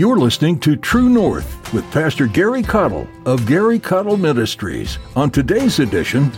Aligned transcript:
You're 0.00 0.16
listening 0.16 0.58
to 0.60 0.76
True 0.76 1.10
North 1.10 1.74
with 1.74 1.84
Pastor 1.92 2.26
Gary 2.26 2.62
Caudill 2.62 3.06
of 3.26 3.46
Gary 3.46 3.78
Caudill 3.78 4.18
Ministries. 4.18 4.98
On 5.14 5.30
today's 5.30 5.78
edition, 5.78 6.32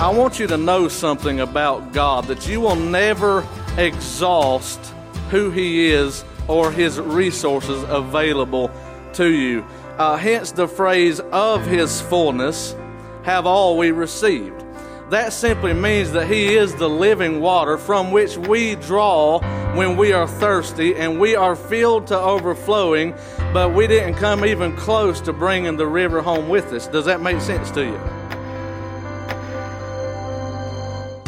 I 0.00 0.12
want 0.12 0.40
you 0.40 0.48
to 0.48 0.56
know 0.56 0.88
something 0.88 1.38
about 1.38 1.92
God 1.92 2.24
that 2.24 2.48
you 2.48 2.60
will 2.60 2.74
never 2.74 3.46
exhaust 3.78 4.84
who 5.30 5.52
He 5.52 5.92
is 5.92 6.24
or 6.48 6.72
His 6.72 6.98
resources 6.98 7.84
available 7.86 8.68
to 9.12 9.28
you. 9.28 9.64
Uh, 9.96 10.16
hence 10.16 10.50
the 10.50 10.66
phrase 10.66 11.20
of 11.30 11.64
His 11.64 12.00
fullness 12.00 12.74
have 13.22 13.46
all 13.46 13.78
we 13.78 13.92
received. 13.92 14.64
That 15.10 15.32
simply 15.32 15.72
means 15.72 16.12
that 16.12 16.28
He 16.28 16.54
is 16.54 16.72
the 16.76 16.88
living 16.88 17.40
water 17.40 17.76
from 17.76 18.12
which 18.12 18.36
we 18.36 18.76
draw 18.76 19.40
when 19.74 19.96
we 19.96 20.12
are 20.12 20.28
thirsty 20.28 20.94
and 20.94 21.18
we 21.18 21.34
are 21.34 21.56
filled 21.56 22.06
to 22.06 22.18
overflowing, 22.18 23.14
but 23.52 23.74
we 23.74 23.88
didn't 23.88 24.14
come 24.14 24.44
even 24.44 24.76
close 24.76 25.20
to 25.22 25.32
bringing 25.32 25.76
the 25.76 25.86
river 25.86 26.22
home 26.22 26.48
with 26.48 26.72
us. 26.72 26.86
Does 26.86 27.06
that 27.06 27.20
make 27.20 27.40
sense 27.40 27.72
to 27.72 27.84
you? 27.84 28.00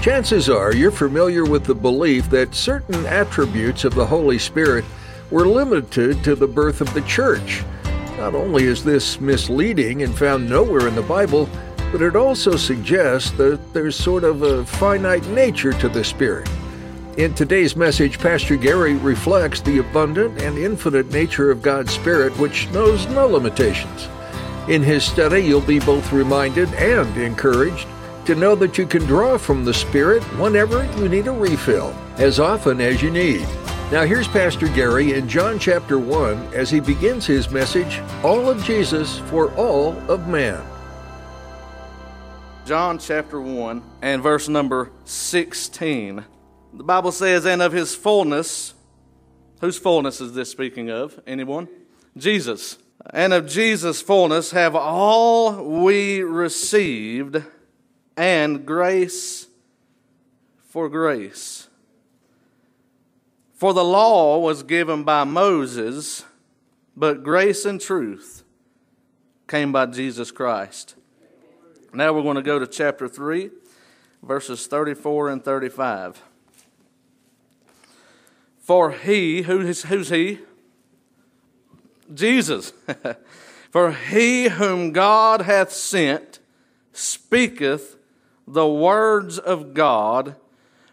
chances 0.03 0.49
are 0.51 0.75
you're 0.75 0.91
familiar 0.91 1.45
with 1.45 1.65
the 1.65 1.75
belief 1.75 2.29
that 2.29 2.53
certain 2.53 3.07
attributes 3.07 3.85
of 3.85 3.95
the 3.95 4.05
Holy 4.05 4.37
Spirit 4.37 4.85
were 5.31 5.47
limited 5.47 6.25
to 6.25 6.35
the 6.35 6.47
birth 6.47 6.81
of 6.81 6.93
the 6.93 7.03
church. 7.03 7.63
Not 8.17 8.35
only 8.35 8.65
is 8.65 8.83
this 8.83 9.21
misleading 9.21 10.03
and 10.03 10.13
found 10.13 10.51
nowhere 10.51 10.89
in 10.89 10.97
the 10.97 11.03
Bible, 11.03 11.49
but 11.93 12.01
it 12.01 12.17
also 12.17 12.57
suggests 12.57 13.31
that 13.33 13.61
there's 13.75 13.95
sort 13.95 14.25
of 14.25 14.43
a 14.43 14.65
finite 14.65 15.27
nature 15.29 15.75
to 15.75 15.91
the 15.91 16.03
Spirit. 16.03 16.49
In 17.19 17.35
today's 17.35 17.77
message, 17.77 18.19
Pastor 18.19 18.57
Gary 18.57 18.95
reflects 18.95 19.61
the 19.61 19.79
abundant 19.79 20.41
and 20.41 20.57
infinite 20.57 21.13
nature 21.13 21.51
of 21.51 21.61
God's 21.61 21.93
Spirit, 21.93 22.37
which 22.39 22.71
knows 22.71 23.07
no 23.09 23.27
limitations. 23.27 24.09
In 24.69 24.83
his 24.83 25.05
study, 25.05 25.41
you'll 25.41 25.61
be 25.61 25.81
both 25.81 26.11
reminded 26.11 26.73
and 26.75 27.15
encouraged 27.19 27.87
to 28.25 28.35
know 28.35 28.55
that 28.55 28.79
you 28.79 28.87
can 28.87 29.05
draw 29.05 29.37
from 29.37 29.63
the 29.63 29.75
Spirit 29.75 30.23
whenever 30.39 30.87
you 30.97 31.11
need 31.11 31.27
a 31.27 31.33
refill, 31.33 31.95
as 32.17 32.41
often 32.41 32.81
as 32.81 33.03
you 33.03 33.11
need. 33.11 33.47
Now, 33.91 34.07
here's 34.07 34.29
Pastor 34.29 34.69
Gary 34.69 35.13
in 35.13 35.29
John 35.29 35.59
chapter 35.59 35.99
1 35.99 36.55
as 36.55 36.71
he 36.71 36.81
begins 36.81 37.27
his 37.27 37.51
message 37.51 38.01
All 38.23 38.49
of 38.49 38.65
Jesus 38.65 39.19
for 39.19 39.53
All 39.57 39.99
of 40.11 40.27
Man. 40.29 40.72
John 42.65 43.01
chapter 43.01 43.41
1 43.41 43.83
and 44.03 44.23
verse 44.23 44.49
number 44.49 44.93
16. 45.05 46.25
The 46.75 46.85
Bible 46.85 47.11
says, 47.11 47.45
And 47.45 47.61
of 47.61 47.73
his 47.73 47.97
fullness, 47.97 48.75
whose 49.61 49.77
fullness 49.77 50.21
is 50.21 50.35
this 50.35 50.51
speaking 50.51 50.89
of? 50.89 51.19
Anyone? 51.27 51.67
Jesus. 52.17 52.79
And 53.11 53.33
of 53.33 53.49
Jesus' 53.49 54.01
fullness 54.01 54.53
have 54.53 54.77
all 54.77 55.83
we 55.83 56.23
received 56.23 57.43
and 58.17 58.65
grace 58.65 59.49
for 60.69 60.89
grace. 60.89 61.67
For 63.55 63.75
the 63.75 63.85
law 63.85 64.39
was 64.39 64.63
given 64.63 65.03
by 65.03 65.25
Moses, 65.25 66.25
but 66.97 67.25
grace 67.25 67.65
and 67.65 67.81
truth 67.81 68.45
came 69.49 69.73
by 69.73 69.87
Jesus 69.87 70.31
Christ. 70.31 70.95
Now 71.95 72.13
we're 72.13 72.23
going 72.23 72.37
to 72.37 72.43
go 72.43 72.59
to 72.59 72.67
chapter 72.67 73.07
3, 73.07 73.51
verses 74.23 74.67
34 74.67 75.29
and 75.29 75.45
35. 75.45 76.23
For 78.61 78.93
he, 78.93 79.43
who's, 79.43 79.83
who's 79.85 80.09
he? 80.09 80.39
Jesus. 82.15 82.73
For 83.71 83.93
he 83.93 84.51
whom 84.51 84.93
God 84.93 85.43
hath 85.43 85.73
sent 85.73 86.41
speaketh 86.93 87.97
the 88.47 88.69
words 88.69 89.39
of 89.39 89.73
God, 89.73 90.37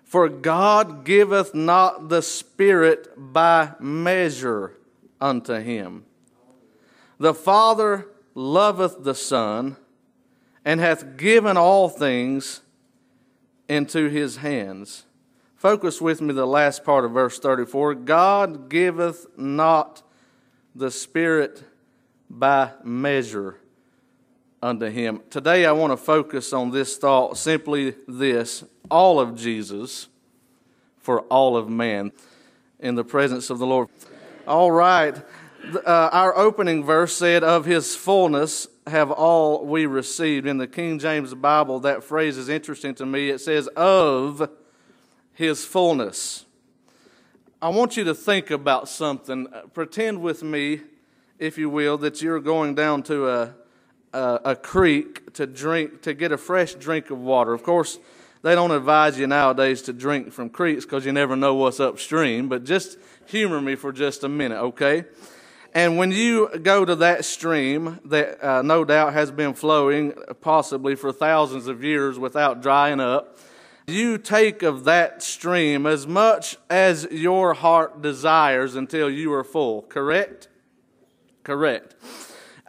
for 0.05 0.29
God 0.29 1.03
giveth 1.03 1.53
not 1.53 2.07
the 2.07 2.21
Spirit 2.21 3.09
by 3.17 3.73
measure 3.81 4.77
unto 5.19 5.55
him. 5.55 6.05
The 7.19 7.33
Father 7.33 8.07
loveth 8.33 9.03
the 9.03 9.15
Son, 9.15 9.75
and 10.65 10.79
hath 10.79 11.17
given 11.17 11.57
all 11.57 11.89
things 11.89 12.61
into 13.67 14.09
his 14.09 14.37
hands. 14.37 15.05
Focus 15.55 16.01
with 16.01 16.21
me 16.21 16.33
the 16.33 16.45
last 16.45 16.83
part 16.83 17.05
of 17.05 17.11
verse 17.11 17.37
34. 17.39 17.95
God 17.95 18.69
giveth 18.69 19.27
not 19.37 20.01
the 20.75 20.89
Spirit 20.89 21.63
by 22.29 22.71
measure 22.83 23.57
unto 24.61 24.89
him. 24.89 25.21
Today 25.29 25.65
I 25.65 25.71
want 25.71 25.91
to 25.91 25.97
focus 25.97 26.53
on 26.53 26.71
this 26.71 26.97
thought 26.97 27.37
simply 27.37 27.95
this 28.07 28.63
all 28.89 29.19
of 29.19 29.35
Jesus 29.35 30.07
for 30.99 31.21
all 31.21 31.57
of 31.57 31.69
man 31.69 32.11
in 32.79 32.95
the 32.95 33.03
presence 33.03 33.49
of 33.49 33.59
the 33.59 33.65
Lord. 33.65 33.89
All 34.47 34.71
right. 34.71 35.15
Uh, 35.85 36.09
our 36.11 36.35
opening 36.37 36.83
verse 36.83 37.15
said, 37.15 37.43
Of 37.43 37.65
his 37.65 37.95
fullness 37.95 38.67
have 38.89 39.11
all 39.11 39.65
we 39.65 39.85
received. 39.85 40.45
In 40.45 40.57
the 40.57 40.67
King 40.67 40.99
James 40.99 41.33
Bible, 41.33 41.79
that 41.81 42.03
phrase 42.03 42.37
is 42.37 42.49
interesting 42.49 42.95
to 42.95 43.05
me. 43.05 43.29
It 43.29 43.39
says, 43.39 43.67
Of 43.75 44.49
his 45.33 45.63
fullness. 45.65 46.45
I 47.61 47.69
want 47.69 47.97
you 47.97 48.03
to 48.05 48.15
think 48.15 48.51
about 48.51 48.89
something. 48.89 49.47
Uh, 49.53 49.61
pretend 49.73 50.21
with 50.21 50.43
me, 50.43 50.81
if 51.37 51.57
you 51.57 51.69
will, 51.69 51.97
that 51.99 52.21
you're 52.21 52.39
going 52.39 52.75
down 52.75 53.03
to 53.03 53.27
a 53.27 53.53
a, 54.13 54.39
a 54.45 54.55
creek 54.55 55.33
to 55.33 55.45
drink 55.45 56.01
to 56.03 56.13
get 56.13 56.31
a 56.31 56.37
fresh 56.37 56.73
drink 56.75 57.09
of 57.09 57.19
water. 57.19 57.53
Of 57.53 57.63
course, 57.63 57.99
they 58.41 58.55
don't 58.55 58.71
advise 58.71 59.19
you 59.19 59.27
nowadays 59.27 59.81
to 59.83 59.93
drink 59.93 60.31
from 60.31 60.49
creeks 60.49 60.85
because 60.85 61.05
you 61.05 61.11
never 61.11 61.35
know 61.35 61.55
what's 61.55 61.79
upstream. 61.79 62.49
But 62.49 62.63
just 62.63 62.97
humor 63.25 63.61
me 63.61 63.75
for 63.75 63.91
just 63.91 64.23
a 64.23 64.29
minute, 64.29 64.59
okay? 64.59 65.05
And 65.73 65.97
when 65.97 66.11
you 66.11 66.49
go 66.59 66.83
to 66.83 66.95
that 66.95 67.25
stream 67.25 67.99
that 68.05 68.43
uh, 68.43 68.61
no 68.61 68.83
doubt 68.83 69.13
has 69.13 69.31
been 69.31 69.53
flowing 69.53 70.13
possibly 70.41 70.95
for 70.95 71.11
thousands 71.11 71.67
of 71.67 71.83
years 71.83 72.17
without 72.17 72.61
drying 72.61 72.99
up, 72.99 73.37
you 73.87 74.17
take 74.17 74.63
of 74.63 74.83
that 74.85 75.21
stream 75.21 75.85
as 75.85 76.07
much 76.07 76.57
as 76.69 77.07
your 77.11 77.53
heart 77.53 78.01
desires 78.01 78.75
until 78.75 79.09
you 79.09 79.33
are 79.33 79.43
full, 79.43 79.83
correct? 79.83 80.47
Correct. 81.43 81.95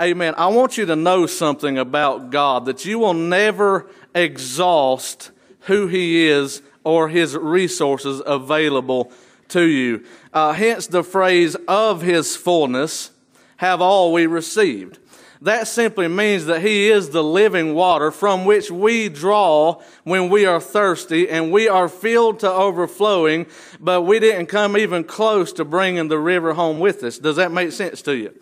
Amen. 0.00 0.34
I 0.37 0.47
want 0.47 0.78
you 0.78 0.87
to 0.87 0.97
know 0.97 1.27
something 1.27 1.77
about 1.77 2.31
God 2.31 2.65
that 2.66 2.87
you 2.87 2.99
will 2.99 3.15
never 3.15 3.91
exhaust 4.15 5.31
who 5.60 5.87
He 5.87 6.27
is 6.27 6.62
or 6.84 7.09
His 7.09 7.37
resources 7.37 8.22
available 8.25 9.12
to 9.50 9.62
you. 9.62 10.05
Uh, 10.33 10.53
hence 10.53 10.87
the 10.87 11.05
phrase 11.05 11.56
of 11.69 12.03
His 12.03 12.37
fullness 12.37 13.11
have 13.59 13.81
all 13.81 14.12
we 14.12 14.27
received. 14.27 14.99
That 15.43 15.66
simply 15.69 16.06
means 16.09 16.47
that 16.47 16.61
He 16.61 16.91
is 16.91 17.11
the 17.11 17.25
living 17.25 17.75
water 17.75 18.10
from 18.10 18.44
which 18.44 18.71
we 18.71 19.09
draw 19.09 19.81
when 20.05 20.28
we 20.28 20.44
are 20.44 20.60
thirsty 20.60 21.28
and 21.28 21.50
we 21.50 21.69
are 21.69 21.89
filled 21.89 22.41
to 22.41 22.50
overflowing, 22.50 23.47
but 23.78 24.03
we 24.03 24.19
didn't 24.19 24.47
come 24.47 24.77
even 24.77 25.05
close 25.05 25.53
to 25.55 25.65
bringing 25.65 26.09
the 26.09 26.19
river 26.19 26.53
home 26.53 26.78
with 26.78 27.03
us. 27.03 27.19
Does 27.19 27.37
that 27.37 27.53
make 27.53 27.72
sense 27.72 28.03
to 28.03 28.15
you? 28.16 28.34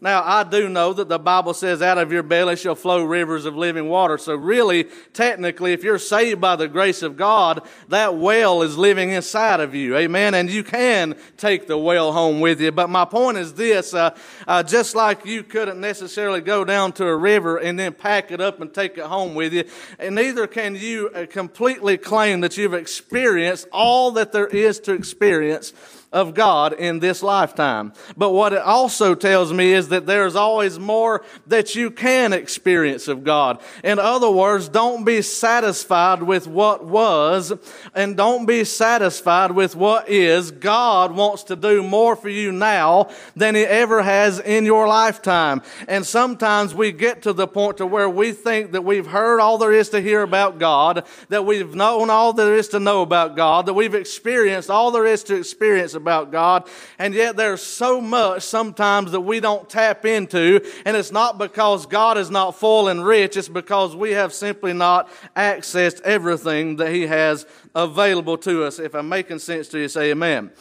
Now, 0.00 0.22
I 0.22 0.44
do 0.44 0.68
know 0.68 0.92
that 0.92 1.08
the 1.08 1.18
Bible 1.18 1.54
says, 1.54 1.80
out 1.80 1.96
of 1.96 2.12
your 2.12 2.22
belly 2.22 2.56
shall 2.56 2.74
flow 2.74 3.02
rivers 3.02 3.46
of 3.46 3.56
living 3.56 3.88
water. 3.88 4.18
So, 4.18 4.34
really, 4.34 4.84
technically, 5.14 5.72
if 5.72 5.82
you're 5.82 5.98
saved 5.98 6.40
by 6.40 6.56
the 6.56 6.68
grace 6.68 7.02
of 7.02 7.16
God, 7.16 7.66
that 7.88 8.16
well 8.16 8.60
is 8.60 8.76
living 8.76 9.10
inside 9.10 9.60
of 9.60 9.74
you. 9.74 9.96
Amen. 9.96 10.34
And 10.34 10.50
you 10.50 10.62
can 10.62 11.16
take 11.38 11.66
the 11.66 11.78
well 11.78 12.12
home 12.12 12.40
with 12.40 12.60
you. 12.60 12.72
But 12.72 12.90
my 12.90 13.06
point 13.06 13.38
is 13.38 13.54
this 13.54 13.94
uh, 13.94 14.16
uh, 14.46 14.62
just 14.62 14.94
like 14.94 15.24
you 15.24 15.42
couldn't 15.42 15.80
necessarily 15.80 16.40
go 16.42 16.64
down 16.64 16.92
to 16.92 17.06
a 17.06 17.16
river 17.16 17.56
and 17.56 17.78
then 17.78 17.92
pack 17.94 18.30
it 18.30 18.40
up 18.40 18.60
and 18.60 18.72
take 18.72 18.98
it 18.98 19.04
home 19.04 19.34
with 19.34 19.52
you, 19.52 19.64
and 19.98 20.14
neither 20.14 20.46
can 20.46 20.76
you 20.76 21.08
uh, 21.08 21.26
completely 21.26 21.96
claim 21.96 22.40
that 22.40 22.56
you've 22.56 22.74
experienced 22.74 23.66
all 23.72 24.12
that 24.12 24.32
there 24.32 24.46
is 24.46 24.78
to 24.80 24.92
experience 24.92 25.72
of 26.16 26.32
God 26.32 26.72
in 26.72 26.98
this 26.98 27.22
lifetime. 27.22 27.92
But 28.16 28.30
what 28.30 28.54
it 28.54 28.62
also 28.62 29.14
tells 29.14 29.52
me 29.52 29.74
is 29.74 29.88
that 29.88 30.06
there's 30.06 30.34
always 30.34 30.78
more 30.78 31.22
that 31.46 31.74
you 31.74 31.90
can 31.90 32.32
experience 32.32 33.06
of 33.06 33.22
God. 33.22 33.60
In 33.84 33.98
other 33.98 34.30
words, 34.30 34.70
don't 34.70 35.04
be 35.04 35.20
satisfied 35.20 36.22
with 36.22 36.46
what 36.46 36.86
was 36.86 37.52
and 37.94 38.16
don't 38.16 38.46
be 38.46 38.64
satisfied 38.64 39.52
with 39.52 39.76
what 39.76 40.08
is. 40.08 40.50
God 40.52 41.12
wants 41.12 41.44
to 41.44 41.56
do 41.56 41.82
more 41.82 42.16
for 42.16 42.30
you 42.30 42.50
now 42.50 43.10
than 43.36 43.54
he 43.54 43.64
ever 43.64 44.02
has 44.02 44.40
in 44.40 44.64
your 44.64 44.88
lifetime. 44.88 45.60
And 45.86 46.06
sometimes 46.06 46.74
we 46.74 46.92
get 46.92 47.22
to 47.24 47.34
the 47.34 47.46
point 47.46 47.76
to 47.76 47.86
where 47.86 48.08
we 48.08 48.32
think 48.32 48.72
that 48.72 48.84
we've 48.84 49.06
heard 49.06 49.38
all 49.38 49.58
there 49.58 49.72
is 49.72 49.90
to 49.90 50.00
hear 50.00 50.22
about 50.22 50.58
God, 50.58 51.04
that 51.28 51.44
we've 51.44 51.74
known 51.74 52.08
all 52.08 52.32
there 52.32 52.54
is 52.54 52.68
to 52.68 52.80
know 52.80 53.02
about 53.02 53.36
God, 53.36 53.66
that 53.66 53.74
we've 53.74 53.94
experienced 53.94 54.70
all 54.70 54.90
there 54.90 55.04
is 55.04 55.22
to 55.24 55.36
experience 55.36 55.92
about 55.92 56.05
God, 56.06 56.68
and 56.98 57.14
yet 57.14 57.36
there's 57.36 57.62
so 57.62 58.00
much 58.00 58.42
sometimes 58.42 59.12
that 59.12 59.20
we 59.20 59.40
don't 59.40 59.68
tap 59.68 60.04
into, 60.04 60.60
and 60.84 60.96
it's 60.96 61.12
not 61.12 61.38
because 61.38 61.86
God 61.86 62.16
is 62.16 62.30
not 62.30 62.56
full 62.56 62.88
and 62.88 63.04
rich, 63.04 63.36
it's 63.36 63.48
because 63.48 63.94
we 63.94 64.12
have 64.12 64.32
simply 64.32 64.72
not 64.72 65.08
accessed 65.36 66.00
everything 66.02 66.76
that 66.76 66.92
He 66.92 67.06
has 67.06 67.46
available 67.74 68.38
to 68.38 68.64
us. 68.64 68.78
If 68.78 68.94
I'm 68.94 69.08
making 69.08 69.40
sense 69.40 69.68
to 69.68 69.78
you, 69.78 69.88
say 69.88 70.10
amen. 70.10 70.52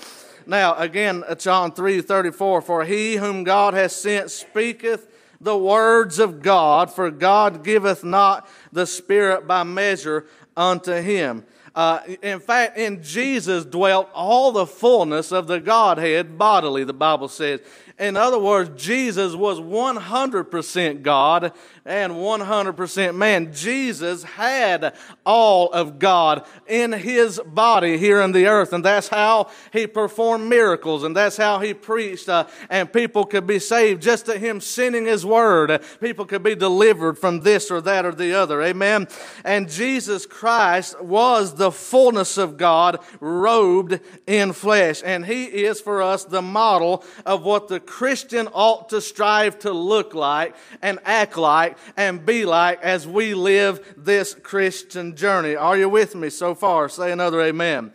Now, 0.48 0.76
again, 0.76 1.24
uh, 1.28 1.36
John 1.36 1.72
3 1.72 2.02
34, 2.02 2.62
for 2.62 2.86
he 2.86 3.16
whom 3.16 3.44
God 3.44 3.74
has 3.74 3.96
sent 3.96 4.30
speaketh 4.30 5.08
the 5.42 5.58
words 5.58 6.20
of 6.20 6.42
God, 6.42 6.92
for 6.92 7.10
God 7.10 7.64
giveth 7.64 8.04
not 8.04 8.48
the 8.72 8.86
Spirit 8.86 9.48
by 9.48 9.64
measure 9.64 10.26
unto 10.56 10.94
him. 10.94 11.46
Uh, 11.76 12.00
in 12.22 12.40
fact, 12.40 12.78
in 12.78 13.04
Jesus 13.04 13.66
dwelt 13.66 14.10
all 14.14 14.54
the 14.54 14.66
fullness 14.66 15.34
of 15.34 15.48
the 15.48 15.60
Godhead 15.60 16.38
bodily, 16.38 16.86
the 16.86 16.94
Bible 16.94 17.28
says. 17.28 17.60
In 17.98 18.18
other 18.18 18.40
words, 18.40 18.72
Jesus 18.76 19.36
was 19.36 19.58
100% 19.58 21.02
God 21.02 21.54
and 21.86 22.12
100% 22.12 23.16
man. 23.16 23.54
Jesus 23.54 24.24
had 24.24 24.96
all 25.26 25.72
of 25.72 25.98
God 25.98 26.46
in 26.68 26.92
his 26.92 27.40
body 27.40 27.98
here 27.98 28.20
in 28.20 28.34
the 28.34 28.48
earth, 28.48 28.74
and 28.74 28.84
that's 28.84 29.08
how 29.08 29.50
he 29.72 29.88
performed 29.88 30.50
miracles, 30.50 31.06
and 31.06 31.16
that's 31.16 31.38
how 31.38 31.60
he 31.60 31.74
preached, 31.74 32.28
uh, 32.28 32.48
and 32.70 32.92
people 32.92 33.24
could 33.24 33.48
be 33.48 33.60
saved 33.60 34.02
just 34.02 34.26
to 34.26 34.38
him 34.38 34.60
sending 34.60 35.06
his 35.06 35.26
word. 35.26 35.82
People 36.02 36.26
could 36.26 36.44
be 36.44 36.56
delivered 36.56 37.18
from 37.18 37.42
this 37.42 37.72
or 37.72 37.80
that 37.80 38.06
or 38.06 38.12
the 38.12 38.34
other. 38.34 38.62
Amen. 38.62 39.08
And 39.46 39.70
Jesus 39.70 40.26
Christ 40.26 41.02
was 41.02 41.56
the 41.56 41.72
fullness 41.72 42.38
of 42.38 42.58
God 42.58 43.00
robed 43.22 44.02
in 44.28 44.52
flesh, 44.52 45.02
and 45.06 45.26
he 45.26 45.46
is 45.46 45.80
for 45.80 46.02
us 46.02 46.26
the 46.26 46.42
model 46.42 47.06
of 47.26 47.44
what 47.44 47.70
the 47.70 47.85
Christian 47.86 48.48
ought 48.54 48.90
to 48.90 49.02
strive 49.02 49.60
to 49.60 49.72
look 49.72 50.14
like 50.14 50.56
and 50.82 51.00
act 51.06 51.38
like 51.38 51.78
and 51.98 52.26
be 52.26 52.46
like 52.46 52.82
as 52.82 53.08
we 53.08 53.34
live 53.34 53.96
this 53.98 54.34
Christian 54.34 55.16
journey. 55.16 55.56
Are 55.56 55.78
you 55.78 55.90
with 55.90 56.16
me 56.16 56.30
so 56.30 56.56
far? 56.56 56.90
Say 56.90 57.12
another 57.12 57.42
amen. 57.42 57.92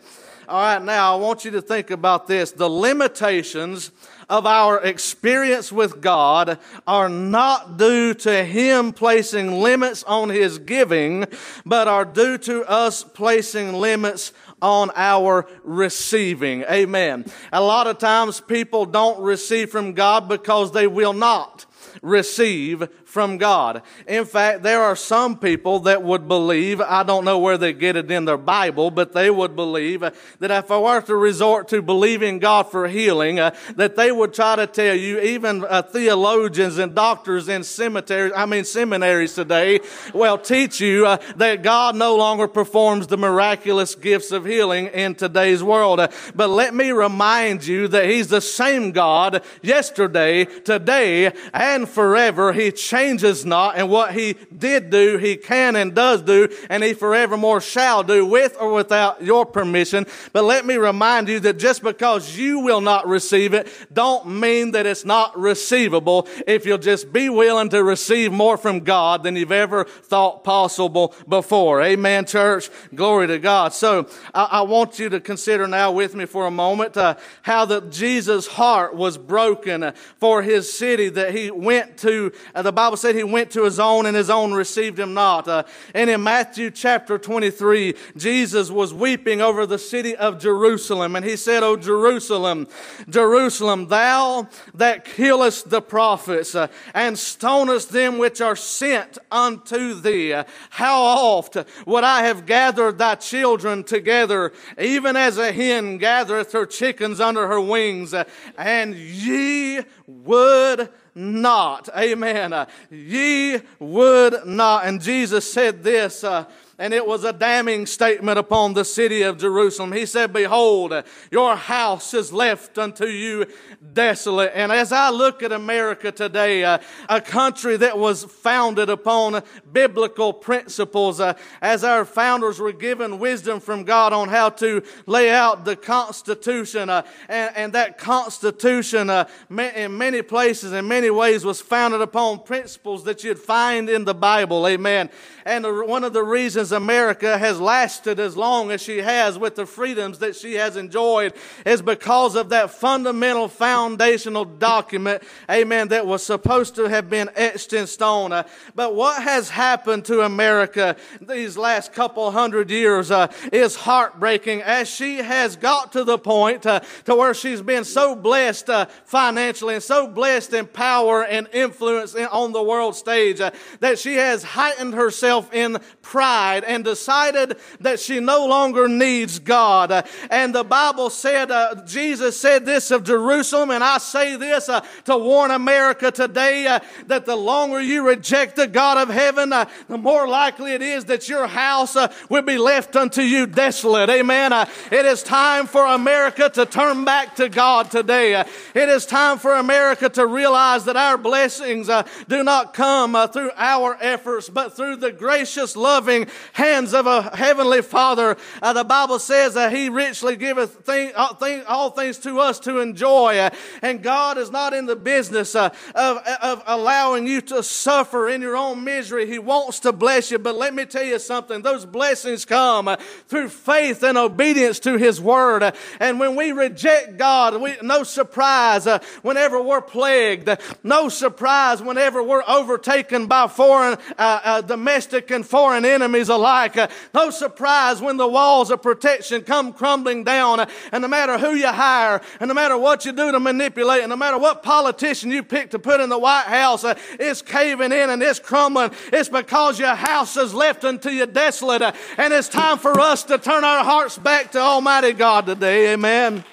All 0.47 0.59
right, 0.61 0.83
now 0.83 1.13
I 1.13 1.17
want 1.17 1.45
you 1.45 1.51
to 1.51 1.61
think 1.61 1.91
about 1.91 2.27
this. 2.27 2.51
The 2.51 2.69
limitations 2.69 3.91
of 4.29 4.45
our 4.45 4.81
experience 4.81 5.71
with 5.71 6.01
God 6.01 6.57
are 6.87 7.09
not 7.09 7.77
due 7.77 8.13
to 8.15 8.43
Him 8.43 8.91
placing 8.91 9.61
limits 9.61 10.03
on 10.03 10.29
His 10.29 10.57
giving, 10.57 11.25
but 11.65 11.87
are 11.87 12.05
due 12.05 12.37
to 12.39 12.63
us 12.63 13.03
placing 13.03 13.73
limits 13.73 14.33
on 14.61 14.91
our 14.95 15.47
receiving. 15.63 16.63
Amen. 16.63 17.25
A 17.51 17.61
lot 17.61 17.87
of 17.87 17.97
times 17.97 18.41
people 18.41 18.85
don't 18.85 19.21
receive 19.21 19.71
from 19.71 19.93
God 19.93 20.27
because 20.29 20.71
they 20.71 20.87
will 20.87 21.13
not 21.13 21.65
receive 22.01 22.87
from 23.11 23.37
God. 23.37 23.81
In 24.07 24.23
fact, 24.23 24.63
there 24.63 24.81
are 24.81 24.95
some 24.95 25.37
people 25.37 25.81
that 25.81 26.01
would 26.01 26.29
believe, 26.29 26.79
I 26.79 27.03
don't 27.03 27.25
know 27.25 27.39
where 27.39 27.57
they 27.57 27.73
get 27.73 27.97
it 27.97 28.09
in 28.09 28.23
their 28.23 28.37
Bible, 28.37 28.89
but 28.89 29.11
they 29.11 29.29
would 29.29 29.53
believe 29.53 29.99
that 29.99 30.49
if 30.49 30.71
I 30.71 30.77
were 30.79 31.01
to 31.01 31.15
resort 31.17 31.67
to 31.69 31.81
believing 31.81 32.39
God 32.39 32.71
for 32.71 32.87
healing, 32.87 33.37
uh, 33.37 33.53
that 33.75 33.97
they 33.97 34.13
would 34.13 34.33
try 34.33 34.55
to 34.55 34.65
tell 34.65 34.95
you, 34.95 35.19
even 35.19 35.65
uh, 35.65 35.81
theologians 35.81 36.77
and 36.77 36.95
doctors 36.95 37.49
in 37.49 37.65
cemeteries, 37.65 38.31
I 38.33 38.45
mean 38.45 38.63
seminaries 38.63 39.35
today, 39.35 39.81
will 40.13 40.37
teach 40.37 40.79
you 40.79 41.05
uh, 41.05 41.17
that 41.35 41.63
God 41.63 41.97
no 41.97 42.15
longer 42.15 42.47
performs 42.47 43.07
the 43.07 43.17
miraculous 43.17 43.93
gifts 43.93 44.31
of 44.31 44.45
healing 44.45 44.87
in 44.87 45.15
today's 45.15 45.61
world. 45.61 45.99
But 46.33 46.49
let 46.49 46.73
me 46.73 46.91
remind 46.91 47.67
you 47.67 47.89
that 47.89 48.05
He's 48.05 48.29
the 48.29 48.39
same 48.39 48.93
God 48.93 49.43
yesterday, 49.61 50.45
today, 50.45 51.33
and 51.53 51.89
forever. 51.89 52.53
He 52.53 52.71
changed 52.71 53.00
changes 53.01 53.45
not, 53.45 53.75
and 53.77 53.89
what 53.89 54.13
he 54.13 54.35
did 54.55 54.89
do, 54.89 55.17
he 55.17 55.35
can 55.35 55.75
and 55.75 55.95
does 55.95 56.21
do, 56.21 56.47
and 56.69 56.83
he 56.83 56.93
forevermore 56.93 57.59
shall 57.59 58.03
do 58.03 58.25
with 58.25 58.55
or 58.59 58.71
without 58.73 59.23
your 59.23 59.45
permission. 59.45 60.05
But 60.33 60.43
let 60.43 60.65
me 60.65 60.75
remind 60.75 61.27
you 61.27 61.39
that 61.41 61.57
just 61.57 61.81
because 61.81 62.37
you 62.37 62.59
will 62.59 62.81
not 62.81 63.07
receive 63.07 63.53
it, 63.53 63.67
don't 63.91 64.27
mean 64.39 64.71
that 64.71 64.85
it's 64.85 65.03
not 65.03 65.37
receivable 65.37 66.27
if 66.45 66.65
you'll 66.65 66.77
just 66.77 67.11
be 67.11 67.29
willing 67.29 67.69
to 67.69 67.83
receive 67.83 68.31
more 68.31 68.57
from 68.57 68.81
God 68.81 69.23
than 69.23 69.35
you've 69.35 69.51
ever 69.51 69.85
thought 69.85 70.43
possible 70.43 71.15
before. 71.27 71.81
Amen, 71.81 72.25
church. 72.25 72.69
Glory 72.93 73.27
to 73.27 73.39
God. 73.39 73.73
So 73.73 74.07
I, 74.33 74.43
I 74.43 74.61
want 74.61 74.99
you 74.99 75.09
to 75.09 75.19
consider 75.19 75.67
now 75.67 75.91
with 75.91 76.13
me 76.15 76.25
for 76.25 76.45
a 76.45 76.51
moment 76.51 76.95
uh, 76.97 77.15
how 77.41 77.65
that 77.65 77.91
Jesus' 77.91 78.45
heart 78.45 78.95
was 78.95 79.17
broken 79.17 79.93
for 80.19 80.43
his 80.43 80.71
city 80.71 81.09
that 81.09 81.33
he 81.33 81.49
went 81.49 81.97
to. 81.97 82.31
Uh, 82.53 82.61
the 82.61 82.71
Bible 82.71 82.90
Bible 82.91 82.97
said 82.97 83.15
he 83.15 83.23
went 83.23 83.51
to 83.51 83.63
his 83.63 83.79
own 83.79 84.05
and 84.05 84.17
his 84.17 84.29
own 84.29 84.51
received 84.51 84.99
him 84.99 85.13
not. 85.13 85.47
Uh, 85.47 85.63
and 85.93 86.09
in 86.09 86.21
Matthew 86.21 86.69
chapter 86.69 87.17
23, 87.17 87.95
Jesus 88.17 88.69
was 88.69 88.93
weeping 88.93 89.39
over 89.39 89.65
the 89.65 89.79
city 89.79 90.13
of 90.13 90.39
Jerusalem. 90.39 91.15
And 91.15 91.23
he 91.23 91.37
said, 91.37 91.63
O 91.63 91.77
Jerusalem, 91.77 92.67
Jerusalem, 93.07 93.87
thou 93.87 94.49
that 94.73 95.05
killest 95.05 95.69
the 95.69 95.81
prophets 95.81 96.53
uh, 96.53 96.67
and 96.93 97.17
stonest 97.17 97.91
them 97.91 98.17
which 98.17 98.41
are 98.41 98.57
sent 98.57 99.17
unto 99.31 99.93
thee, 99.93 100.33
uh, 100.33 100.43
how 100.71 101.01
oft 101.01 101.55
would 101.85 102.03
I 102.03 102.23
have 102.23 102.45
gathered 102.45 102.97
thy 102.97 103.15
children 103.15 103.85
together, 103.85 104.51
even 104.77 105.15
as 105.15 105.37
a 105.37 105.53
hen 105.53 105.97
gathereth 105.97 106.51
her 106.51 106.65
chickens 106.65 107.21
under 107.21 107.47
her 107.47 107.61
wings, 107.61 108.13
uh, 108.13 108.25
and 108.57 108.95
ye 108.95 109.79
would 110.07 110.89
not. 111.15 111.89
Amen. 111.97 112.53
Uh, 112.53 112.65
ye 112.89 113.59
would 113.79 114.45
not. 114.45 114.85
And 114.85 115.01
Jesus 115.01 115.51
said 115.51 115.83
this. 115.83 116.23
Uh, 116.23 116.45
and 116.81 116.95
it 116.95 117.05
was 117.05 117.23
a 117.23 117.31
damning 117.31 117.85
statement 117.85 118.39
upon 118.39 118.73
the 118.73 118.83
city 118.83 119.21
of 119.21 119.37
Jerusalem. 119.37 119.91
He 119.91 120.07
said, 120.07 120.33
Behold, 120.33 121.03
your 121.29 121.55
house 121.55 122.15
is 122.15 122.33
left 122.33 122.79
unto 122.79 123.05
you 123.05 123.45
desolate. 123.93 124.51
And 124.55 124.71
as 124.71 124.91
I 124.91 125.11
look 125.11 125.43
at 125.43 125.51
America 125.51 126.11
today, 126.11 126.63
uh, 126.63 126.79
a 127.07 127.21
country 127.21 127.77
that 127.77 127.99
was 127.99 128.23
founded 128.23 128.89
upon 128.89 129.43
biblical 129.71 130.33
principles, 130.33 131.19
uh, 131.19 131.35
as 131.61 131.83
our 131.83 132.03
founders 132.03 132.59
were 132.59 132.71
given 132.71 133.19
wisdom 133.19 133.59
from 133.59 133.83
God 133.83 134.11
on 134.11 134.29
how 134.29 134.49
to 134.49 134.81
lay 135.05 135.29
out 135.29 135.65
the 135.65 135.75
Constitution, 135.75 136.89
uh, 136.89 137.03
and, 137.29 137.55
and, 137.55 137.73
that 137.73 137.99
Constitution, 137.99 139.11
uh, 139.11 139.27
in 139.51 139.99
many 139.99 140.23
places, 140.23 140.73
in 140.73 140.87
many 140.87 141.11
ways, 141.11 141.45
was 141.45 141.61
founded 141.61 142.01
upon 142.01 142.43
principles 142.43 143.03
that 143.03 143.23
you'd 143.23 143.37
find 143.37 143.87
in 143.87 144.03
the 144.03 144.15
Bible. 144.15 144.67
Amen. 144.67 145.11
And 145.45 145.63
one 145.87 146.03
of 146.03 146.13
the 146.13 146.23
reasons 146.23 146.70
America 146.71 147.37
has 147.37 147.59
lasted 147.59 148.19
as 148.19 148.37
long 148.37 148.71
as 148.71 148.81
she 148.81 148.99
has 148.99 149.37
with 149.37 149.55
the 149.55 149.65
freedoms 149.65 150.19
that 150.19 150.35
she 150.35 150.55
has 150.55 150.77
enjoyed 150.77 151.33
is 151.65 151.81
because 151.81 152.35
of 152.35 152.49
that 152.49 152.71
fundamental 152.71 153.47
foundational 153.47 154.45
document, 154.45 155.23
amen, 155.49 155.89
that 155.89 156.05
was 156.05 156.25
supposed 156.25 156.75
to 156.75 156.89
have 156.89 157.09
been 157.09 157.29
etched 157.35 157.73
in 157.73 157.87
stone. 157.87 158.31
Uh, 158.31 158.43
but 158.75 158.95
what 158.95 159.21
has 159.23 159.49
happened 159.49 160.05
to 160.05 160.21
America 160.21 160.95
these 161.21 161.57
last 161.57 161.93
couple 161.93 162.29
hundred 162.31 162.69
years 162.69 163.11
uh, 163.11 163.27
is 163.51 163.75
heartbreaking 163.75 164.61
as 164.61 164.89
she 164.89 165.17
has 165.17 165.55
got 165.55 165.91
to 165.93 166.03
the 166.03 166.17
point 166.17 166.65
uh, 166.65 166.79
to 167.05 167.15
where 167.15 167.33
she's 167.33 167.61
been 167.61 167.83
so 167.83 168.15
blessed 168.15 168.69
uh, 168.69 168.85
financially 169.05 169.75
and 169.75 169.83
so 169.83 170.07
blessed 170.07 170.53
in 170.53 170.65
power 170.65 171.23
and 171.23 171.47
influence 171.53 172.15
in, 172.15 172.25
on 172.25 172.51
the 172.51 172.63
world 172.63 172.95
stage 172.95 173.39
uh, 173.39 173.51
that 173.79 173.97
she 173.97 174.15
has 174.15 174.43
heightened 174.43 174.93
herself 174.93 175.53
in 175.53 175.77
pride 176.01 176.50
died 176.51 176.63
and 176.63 176.83
decided 176.83 177.57
that 177.79 177.99
she 177.99 178.19
no 178.19 178.45
longer 178.45 178.87
needs 178.87 179.39
God. 179.39 180.05
And 180.29 180.53
the 180.53 180.63
Bible 180.63 181.09
said, 181.09 181.51
uh, 181.51 181.83
Jesus 181.85 182.39
said 182.39 182.65
this 182.65 182.91
of 182.91 183.03
Jerusalem, 183.03 183.71
and 183.71 183.83
I 183.83 183.97
say 183.97 184.35
this 184.35 184.69
uh, 184.69 184.81
to 185.05 185.17
warn 185.17 185.51
America 185.51 186.11
today 186.11 186.67
uh, 186.67 186.79
that 187.07 187.25
the 187.25 187.35
longer 187.35 187.81
you 187.81 188.07
reject 188.07 188.55
the 188.55 188.67
God 188.67 188.97
of 188.97 189.13
heaven, 189.13 189.53
uh, 189.53 189.65
the 189.87 189.97
more 189.97 190.27
likely 190.27 190.73
it 190.73 190.81
is 190.81 191.05
that 191.05 191.29
your 191.29 191.47
house 191.47 191.95
uh, 191.95 192.11
will 192.29 192.41
be 192.41 192.57
left 192.57 192.95
unto 192.95 193.21
you 193.21 193.47
desolate. 193.47 194.09
Amen. 194.09 194.53
Uh, 194.53 194.65
it 194.91 195.05
is 195.05 195.23
time 195.23 195.67
for 195.67 195.85
America 195.85 196.49
to 196.49 196.65
turn 196.65 197.05
back 197.05 197.35
to 197.35 197.49
God 197.49 197.91
today. 197.91 198.33
it 198.73 198.89
is 198.89 199.05
time 199.05 199.37
for 199.37 199.53
America 199.53 200.09
to 200.09 200.25
realize 200.25 200.85
that 200.85 200.97
our 200.97 201.17
blessings 201.17 201.89
do 202.27 202.43
not 202.43 202.73
come 202.73 203.15
through 203.29 203.51
our 203.55 203.97
efforts, 204.01 204.49
but 204.49 204.75
through 204.75 204.97
the 204.97 205.11
gracious, 205.21 205.75
loving 205.75 206.27
hands 206.53 206.93
of 206.93 207.07
a 207.07 207.35
heavenly 207.35 207.81
Father. 207.81 208.37
the 208.61 208.83
Bible 208.83 209.19
says 209.19 209.53
that 209.55 209.73
He 209.73 209.89
richly 209.89 210.35
giveth 210.35 210.85
thing, 210.85 211.11
all, 211.15 211.35
thing, 211.35 211.63
all 211.67 211.91
things 211.91 212.17
to 212.19 212.39
us 212.39 212.59
to 212.61 212.79
enjoy. 212.79 213.49
and 213.81 214.03
God 214.03 214.37
is 214.37 214.51
not 214.51 214.73
in 214.73 214.85
the 214.85 214.95
business 214.95 215.55
of, 215.55 215.75
of 215.95 216.63
allowing 216.65 217.27
you 217.27 217.41
to 217.41 217.63
suffer 217.63 218.29
in 218.29 218.41
your 218.41 218.55
own 218.55 218.83
misery. 218.83 219.27
He 219.27 219.39
wants 219.39 219.79
to 219.81 219.91
bless 219.91 220.31
you. 220.31 220.39
But 220.39 220.55
let 220.55 220.73
me 220.73 220.85
tell 220.85 221.03
you 221.03 221.19
something 221.19 221.61
those 221.61 221.85
blessings 221.85 222.45
come 222.45 222.87
uh, 222.87 222.97
through 223.27 223.49
faith 223.49 224.03
and 224.03 224.17
obedience 224.17 224.79
to 224.81 224.97
His 224.97 225.21
Word. 225.21 225.63
Uh, 225.63 225.71
and 225.99 226.19
when 226.19 226.35
we 226.35 226.51
reject 226.51 227.17
God, 227.17 227.61
we, 227.61 227.75
no 227.81 228.03
surprise 228.03 228.87
uh, 228.87 228.99
whenever 229.21 229.61
we're 229.61 229.81
plagued, 229.81 230.49
no 230.83 231.09
surprise 231.09 231.81
whenever 231.81 232.23
we're 232.23 232.43
overtaken 232.47 233.27
by 233.27 233.47
foreign, 233.47 233.97
uh, 234.17 234.39
uh, 234.43 234.61
domestic 234.61 235.31
and 235.31 235.45
foreign 235.45 235.85
enemies 235.85 236.29
alike, 236.31 236.77
uh, 236.77 236.87
no 237.13 237.29
surprise 237.29 238.01
when 238.01 238.17
the 238.17 238.27
walls 238.27 238.71
of 238.71 238.81
protection 238.81 239.43
come 239.43 239.73
crumbling 239.73 240.23
down. 240.23 240.59
Uh, 240.59 240.65
and 240.91 241.01
no 241.01 241.07
matter 241.07 241.37
who 241.37 241.53
you 241.53 241.67
hire, 241.67 242.21
and 242.39 242.47
no 242.47 242.53
matter 242.53 242.77
what 242.77 243.05
you 243.05 243.11
do 243.11 243.31
to 243.31 243.39
manipulate, 243.39 244.01
and 244.01 244.09
no 244.09 244.15
matter 244.15 244.37
what 244.37 244.63
politician 244.63 245.29
you 245.29 245.43
pick 245.43 245.69
to 245.71 245.79
put 245.79 245.99
in 245.99 246.09
the 246.09 246.17
White 246.17 246.47
House, 246.47 246.83
uh, 246.83 246.95
it's 247.19 247.41
caving 247.41 247.91
in 247.91 248.09
and 248.09 248.23
it's 248.23 248.39
crumbling. 248.39 248.91
It's 249.13 249.29
because 249.29 249.79
your 249.79 249.95
house 249.95 250.37
is 250.37 250.53
left 250.53 250.83
unto 250.83 251.09
you 251.09 251.25
desolate. 251.25 251.81
Uh, 251.81 251.91
and 252.17 252.33
it's 252.33 252.49
time 252.49 252.77
for 252.77 252.99
us 252.99 253.23
to 253.25 253.37
turn 253.37 253.63
our 253.63 253.83
hearts 253.83 254.17
back 254.17 254.51
to 254.53 254.59
Almighty 254.59 255.13
God 255.13 255.45
today. 255.45 255.93
Amen. 255.93 256.43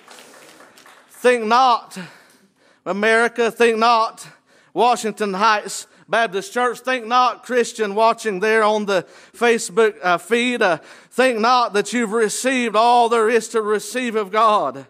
Think 1.09 1.47
not, 1.47 1.99
America, 2.87 3.51
think 3.51 3.77
not, 3.77 4.27
Washington 4.73 5.35
Heights. 5.35 5.87
Baptist 6.09 6.55
Church. 6.55 6.81
Think 6.81 7.07
not, 7.07 7.45
Christian, 7.45 7.95
watching 7.95 8.41
there 8.41 8.63
on 8.63 8.87
the 8.87 9.07
Facebook 9.35 9.97
uh, 10.03 10.17
feed. 10.17 10.63
Uh, 10.63 10.79
think 11.11 11.39
not 11.39 11.75
that 11.75 11.93
you've 11.93 12.13
received 12.13 12.75
all 12.75 13.11
there 13.11 13.29
is 13.29 13.49
to 13.49 13.61
receive 13.61 14.17
of 14.17 14.31
God. 14.31 14.87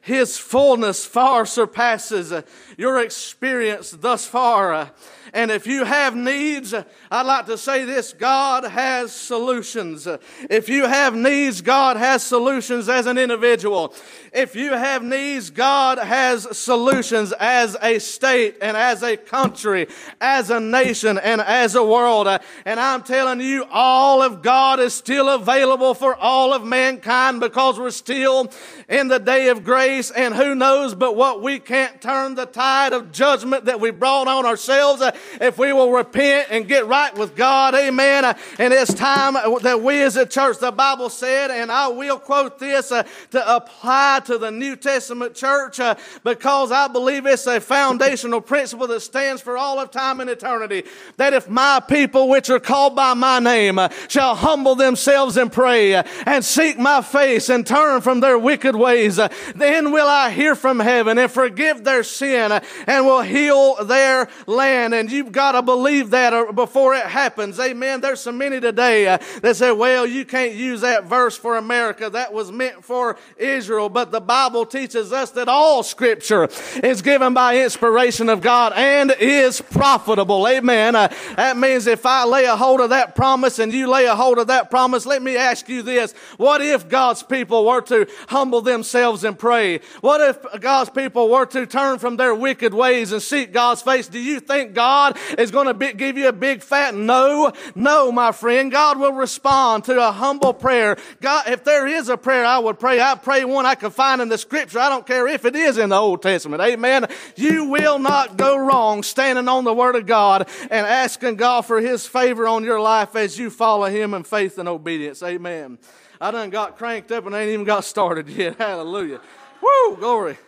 His 0.00 0.38
fullness 0.38 1.04
far 1.04 1.44
surpasses 1.44 2.32
uh, 2.32 2.42
your 2.78 2.98
experience 2.98 3.90
thus 3.90 4.24
far. 4.26 4.90
And 5.34 5.50
if 5.50 5.66
you 5.66 5.84
have 5.84 6.14
needs, 6.14 6.72
I'd 7.10 7.26
like 7.26 7.46
to 7.46 7.58
say 7.58 7.84
this 7.84 8.12
God 8.12 8.62
has 8.62 9.12
solutions. 9.12 10.06
If 10.48 10.68
you 10.68 10.86
have 10.86 11.16
needs, 11.16 11.60
God 11.60 11.96
has 11.96 12.22
solutions 12.22 12.88
as 12.88 13.06
an 13.06 13.18
individual. 13.18 13.92
If 14.32 14.54
you 14.54 14.72
have 14.72 15.02
needs, 15.02 15.50
God 15.50 15.98
has 15.98 16.56
solutions 16.56 17.32
as 17.32 17.76
a 17.82 17.98
state 17.98 18.58
and 18.62 18.76
as 18.76 19.02
a 19.02 19.16
country, 19.16 19.88
as 20.20 20.50
a 20.50 20.60
nation 20.60 21.18
and 21.18 21.40
as 21.40 21.74
a 21.74 21.84
world. 21.84 22.28
And 22.64 22.78
I'm 22.78 23.02
telling 23.02 23.40
you, 23.40 23.66
all 23.72 24.22
of 24.22 24.40
God 24.40 24.78
is 24.78 24.94
still 24.94 25.28
available 25.28 25.94
for 25.94 26.14
all 26.14 26.52
of 26.52 26.64
mankind 26.64 27.40
because 27.40 27.76
we're 27.76 27.90
still 27.90 28.52
in 28.88 29.08
the 29.08 29.18
day 29.18 29.48
of 29.48 29.64
grace. 29.64 30.12
And 30.12 30.32
who 30.32 30.54
knows 30.54 30.94
but 30.94 31.16
what 31.16 31.42
we 31.42 31.58
can't 31.58 32.00
turn 32.00 32.36
the 32.36 32.46
tide 32.46 32.92
of 32.92 33.10
judgment 33.10 33.64
that 33.64 33.80
we 33.80 33.90
brought 33.90 34.28
on 34.28 34.46
ourselves 34.46 35.02
if 35.40 35.58
we 35.58 35.72
will 35.72 35.92
repent 35.92 36.48
and 36.50 36.68
get 36.68 36.86
right 36.86 37.16
with 37.16 37.36
God. 37.36 37.74
Amen. 37.74 38.24
And 38.58 38.72
it's 38.72 38.94
time 38.94 39.34
that 39.62 39.80
we 39.82 40.02
as 40.02 40.16
a 40.16 40.26
church, 40.26 40.58
the 40.58 40.72
Bible 40.72 41.10
said, 41.10 41.50
and 41.50 41.70
I 41.70 41.88
will 41.88 42.18
quote 42.18 42.58
this 42.58 42.92
uh, 42.92 43.04
to 43.30 43.56
apply 43.56 44.20
to 44.26 44.38
the 44.38 44.50
New 44.50 44.76
Testament 44.76 45.34
church 45.34 45.80
uh, 45.80 45.94
because 46.22 46.72
I 46.72 46.88
believe 46.88 47.26
it's 47.26 47.46
a 47.46 47.60
foundational 47.60 48.40
principle 48.40 48.86
that 48.88 49.00
stands 49.00 49.40
for 49.42 49.56
all 49.56 49.78
of 49.78 49.90
time 49.90 50.20
and 50.20 50.30
eternity. 50.30 50.84
That 51.16 51.32
if 51.32 51.48
my 51.48 51.80
people, 51.86 52.28
which 52.28 52.50
are 52.50 52.60
called 52.60 52.96
by 52.96 53.14
my 53.14 53.38
name, 53.38 53.78
uh, 53.78 53.88
shall 54.08 54.34
humble 54.34 54.74
themselves 54.74 55.36
and 55.36 55.52
pray 55.52 55.94
uh, 55.94 56.02
and 56.26 56.44
seek 56.44 56.78
my 56.78 57.02
face 57.02 57.48
and 57.48 57.66
turn 57.66 58.00
from 58.00 58.20
their 58.20 58.38
wicked 58.38 58.76
ways, 58.76 59.18
uh, 59.18 59.28
then 59.54 59.92
will 59.92 60.08
I 60.08 60.30
hear 60.30 60.54
from 60.54 60.80
heaven 60.80 61.18
and 61.18 61.30
forgive 61.30 61.84
their 61.84 62.02
sin 62.02 62.52
uh, 62.52 62.60
and 62.86 63.06
will 63.06 63.22
heal 63.22 63.84
their 63.84 64.28
land. 64.46 64.94
And 64.94 65.10
you've 65.14 65.32
got 65.32 65.52
to 65.52 65.62
believe 65.62 66.10
that 66.10 66.54
before 66.54 66.94
it 66.94 67.06
happens. 67.06 67.58
Amen. 67.60 68.00
There's 68.00 68.20
so 68.20 68.32
many 68.32 68.60
today 68.60 69.06
uh, 69.06 69.18
that 69.42 69.56
say, 69.56 69.70
well, 69.72 70.06
you 70.06 70.24
can't 70.24 70.54
use 70.54 70.80
that 70.80 71.04
verse 71.04 71.36
for 71.36 71.56
America. 71.56 72.10
That 72.10 72.32
was 72.32 72.50
meant 72.50 72.84
for 72.84 73.16
Israel. 73.36 73.88
But 73.88 74.10
the 74.10 74.20
Bible 74.20 74.66
teaches 74.66 75.12
us 75.12 75.30
that 75.32 75.48
all 75.48 75.82
scripture 75.82 76.48
is 76.82 77.02
given 77.02 77.34
by 77.34 77.62
inspiration 77.62 78.28
of 78.28 78.40
God 78.40 78.72
and 78.74 79.12
is 79.20 79.60
profitable. 79.60 80.46
Amen. 80.48 80.96
Uh, 80.96 81.08
that 81.36 81.56
means 81.56 81.86
if 81.86 82.04
I 82.04 82.24
lay 82.24 82.44
a 82.44 82.56
hold 82.56 82.80
of 82.80 82.90
that 82.90 83.14
promise 83.14 83.58
and 83.58 83.72
you 83.72 83.88
lay 83.88 84.06
a 84.06 84.16
hold 84.16 84.38
of 84.38 84.48
that 84.48 84.70
promise, 84.70 85.06
let 85.06 85.22
me 85.22 85.36
ask 85.36 85.68
you 85.68 85.82
this. 85.82 86.12
What 86.36 86.60
if 86.60 86.88
God's 86.88 87.22
people 87.22 87.66
were 87.66 87.82
to 87.82 88.06
humble 88.28 88.60
themselves 88.60 89.22
and 89.24 89.38
pray? 89.38 89.80
What 90.00 90.20
if 90.20 90.60
God's 90.60 90.90
people 90.90 91.28
were 91.28 91.46
to 91.46 91.66
turn 91.66 91.98
from 91.98 92.16
their 92.16 92.34
wicked 92.34 92.74
ways 92.74 93.12
and 93.12 93.22
seek 93.22 93.52
God's 93.52 93.82
face? 93.82 94.08
Do 94.08 94.18
you 94.18 94.40
think 94.40 94.74
God 94.74 94.93
is 95.38 95.50
going 95.50 95.66
to 95.66 95.92
give 95.92 96.16
you 96.16 96.28
a 96.28 96.32
big 96.32 96.62
fat 96.62 96.94
no? 96.94 97.52
No, 97.74 98.12
my 98.12 98.32
friend. 98.32 98.70
God 98.70 98.98
will 98.98 99.12
respond 99.12 99.84
to 99.84 100.06
a 100.06 100.12
humble 100.12 100.54
prayer. 100.54 100.96
God, 101.20 101.48
if 101.48 101.64
there 101.64 101.86
is 101.86 102.08
a 102.08 102.16
prayer 102.16 102.44
I 102.44 102.58
would 102.58 102.78
pray, 102.78 103.00
I 103.00 103.14
pray 103.14 103.44
one 103.44 103.66
I 103.66 103.74
can 103.74 103.90
find 103.90 104.20
in 104.20 104.28
the 104.28 104.38
scripture. 104.38 104.78
I 104.78 104.88
don't 104.88 105.06
care 105.06 105.26
if 105.26 105.44
it 105.44 105.56
is 105.56 105.78
in 105.78 105.90
the 105.90 105.96
Old 105.96 106.22
Testament. 106.22 106.62
Amen. 106.62 107.06
You 107.36 107.66
will 107.66 107.98
not 107.98 108.36
go 108.36 108.56
wrong 108.56 109.02
standing 109.02 109.48
on 109.48 109.64
the 109.64 109.74
Word 109.74 109.96
of 109.96 110.06
God 110.06 110.48
and 110.70 110.86
asking 110.86 111.36
God 111.36 111.62
for 111.62 111.80
His 111.80 112.06
favor 112.06 112.46
on 112.46 112.64
your 112.64 112.80
life 112.80 113.16
as 113.16 113.38
you 113.38 113.50
follow 113.50 113.86
Him 113.86 114.14
in 114.14 114.22
faith 114.22 114.58
and 114.58 114.68
obedience. 114.68 115.22
Amen. 115.22 115.78
I 116.20 116.30
done 116.30 116.50
got 116.50 116.78
cranked 116.78 117.12
up 117.12 117.26
and 117.26 117.34
ain't 117.34 117.50
even 117.50 117.64
got 117.64 117.84
started 117.84 118.28
yet. 118.28 118.56
Hallelujah. 118.58 119.20
Woo, 119.60 119.96
glory. 119.96 120.38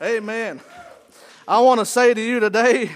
Amen. 0.00 0.60
I 1.46 1.60
want 1.60 1.80
to 1.80 1.86
say 1.86 2.14
to 2.14 2.20
you 2.20 2.40
today, 2.40 2.90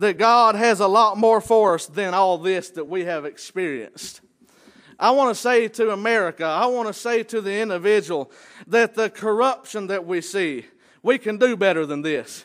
that 0.00 0.16
God 0.16 0.54
has 0.54 0.80
a 0.80 0.88
lot 0.88 1.18
more 1.18 1.42
for 1.42 1.74
us 1.74 1.84
than 1.84 2.14
all 2.14 2.38
this 2.38 2.70
that 2.70 2.88
we 2.88 3.04
have 3.04 3.26
experienced. 3.26 4.22
I 4.98 5.10
want 5.10 5.34
to 5.34 5.40
say 5.40 5.68
to 5.68 5.90
America, 5.90 6.44
I 6.44 6.66
want 6.66 6.88
to 6.88 6.94
say 6.94 7.22
to 7.24 7.42
the 7.42 7.60
individual 7.60 8.32
that 8.66 8.94
the 8.94 9.10
corruption 9.10 9.88
that 9.88 10.06
we 10.06 10.22
see, 10.22 10.64
we 11.02 11.18
can 11.18 11.36
do 11.36 11.54
better 11.54 11.84
than 11.84 12.00
this 12.00 12.44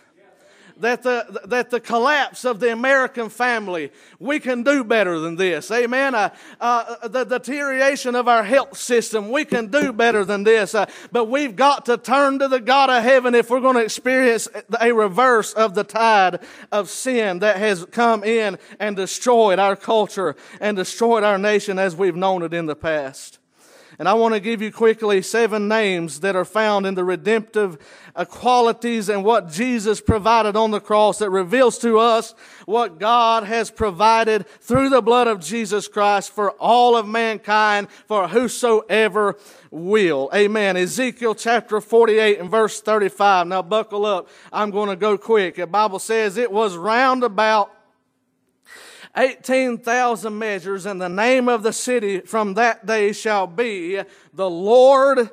that 0.77 1.03
the, 1.03 1.41
that 1.45 1.69
the 1.69 1.79
collapse 1.79 2.45
of 2.45 2.59
the 2.59 2.71
American 2.71 3.29
family, 3.29 3.91
we 4.19 4.39
can 4.39 4.63
do 4.63 4.83
better 4.83 5.19
than 5.19 5.35
this. 5.35 5.71
Amen. 5.71 6.15
Uh, 6.15 6.29
uh, 6.59 7.07
the 7.07 7.23
deterioration 7.23 8.15
of 8.15 8.27
our 8.27 8.43
health 8.43 8.77
system, 8.77 9.29
we 9.29 9.45
can 9.45 9.67
do 9.67 9.93
better 9.93 10.25
than 10.25 10.43
this. 10.43 10.75
Uh, 10.75 10.85
but 11.11 11.25
we've 11.25 11.55
got 11.55 11.85
to 11.85 11.97
turn 11.97 12.39
to 12.39 12.47
the 12.47 12.59
God 12.59 12.89
of 12.89 13.03
heaven 13.03 13.35
if 13.35 13.49
we're 13.49 13.61
going 13.61 13.75
to 13.75 13.83
experience 13.83 14.47
a 14.79 14.91
reverse 14.91 15.53
of 15.53 15.75
the 15.75 15.83
tide 15.83 16.39
of 16.71 16.89
sin 16.89 17.39
that 17.39 17.57
has 17.57 17.85
come 17.85 18.23
in 18.23 18.57
and 18.79 18.95
destroyed 18.95 19.59
our 19.59 19.75
culture 19.75 20.35
and 20.59 20.75
destroyed 20.75 21.23
our 21.23 21.37
nation 21.37 21.79
as 21.79 21.95
we've 21.95 22.15
known 22.15 22.43
it 22.43 22.53
in 22.53 22.65
the 22.65 22.75
past. 22.75 23.39
And 23.97 24.09
I 24.09 24.13
want 24.13 24.33
to 24.33 24.39
give 24.39 24.61
you 24.61 24.71
quickly 24.71 25.21
seven 25.21 25.67
names 25.67 26.19
that 26.19 26.35
are 26.35 26.45
found 26.45 26.85
in 26.85 26.95
the 26.95 27.03
redemptive 27.03 27.77
uh, 28.15 28.25
qualities 28.25 29.09
and 29.09 29.23
what 29.23 29.49
Jesus 29.49 30.01
provided 30.01 30.55
on 30.55 30.71
the 30.71 30.79
cross 30.79 31.19
that 31.19 31.29
reveals 31.29 31.77
to 31.79 31.99
us 31.99 32.33
what 32.65 32.99
God 32.99 33.43
has 33.43 33.71
provided 33.71 34.47
through 34.47 34.89
the 34.89 35.01
blood 35.01 35.27
of 35.27 35.39
Jesus 35.39 35.87
Christ 35.87 36.31
for 36.31 36.51
all 36.51 36.97
of 36.97 37.07
mankind, 37.07 37.89
for 38.07 38.27
whosoever 38.27 39.37
will. 39.71 40.29
Amen. 40.33 40.77
Ezekiel 40.77 41.35
chapter 41.35 41.79
48 41.79 42.39
and 42.39 42.49
verse 42.49 42.81
35. 42.81 43.47
Now 43.47 43.61
buckle 43.61 44.05
up. 44.05 44.29
I'm 44.51 44.71
going 44.71 44.89
to 44.89 44.95
go 44.95 45.17
quick. 45.17 45.55
The 45.55 45.67
Bible 45.67 45.99
says 45.99 46.37
it 46.37 46.51
was 46.51 46.75
round 46.75 47.23
about 47.23 47.74
18,000 49.17 50.37
measures, 50.37 50.85
and 50.85 51.01
the 51.01 51.09
name 51.09 51.47
of 51.47 51.63
the 51.63 51.73
city 51.73 52.19
from 52.19 52.55
that 52.55 52.85
day 52.85 53.13
shall 53.13 53.47
be 53.47 54.01
the 54.33 54.49
Lord 54.49 55.29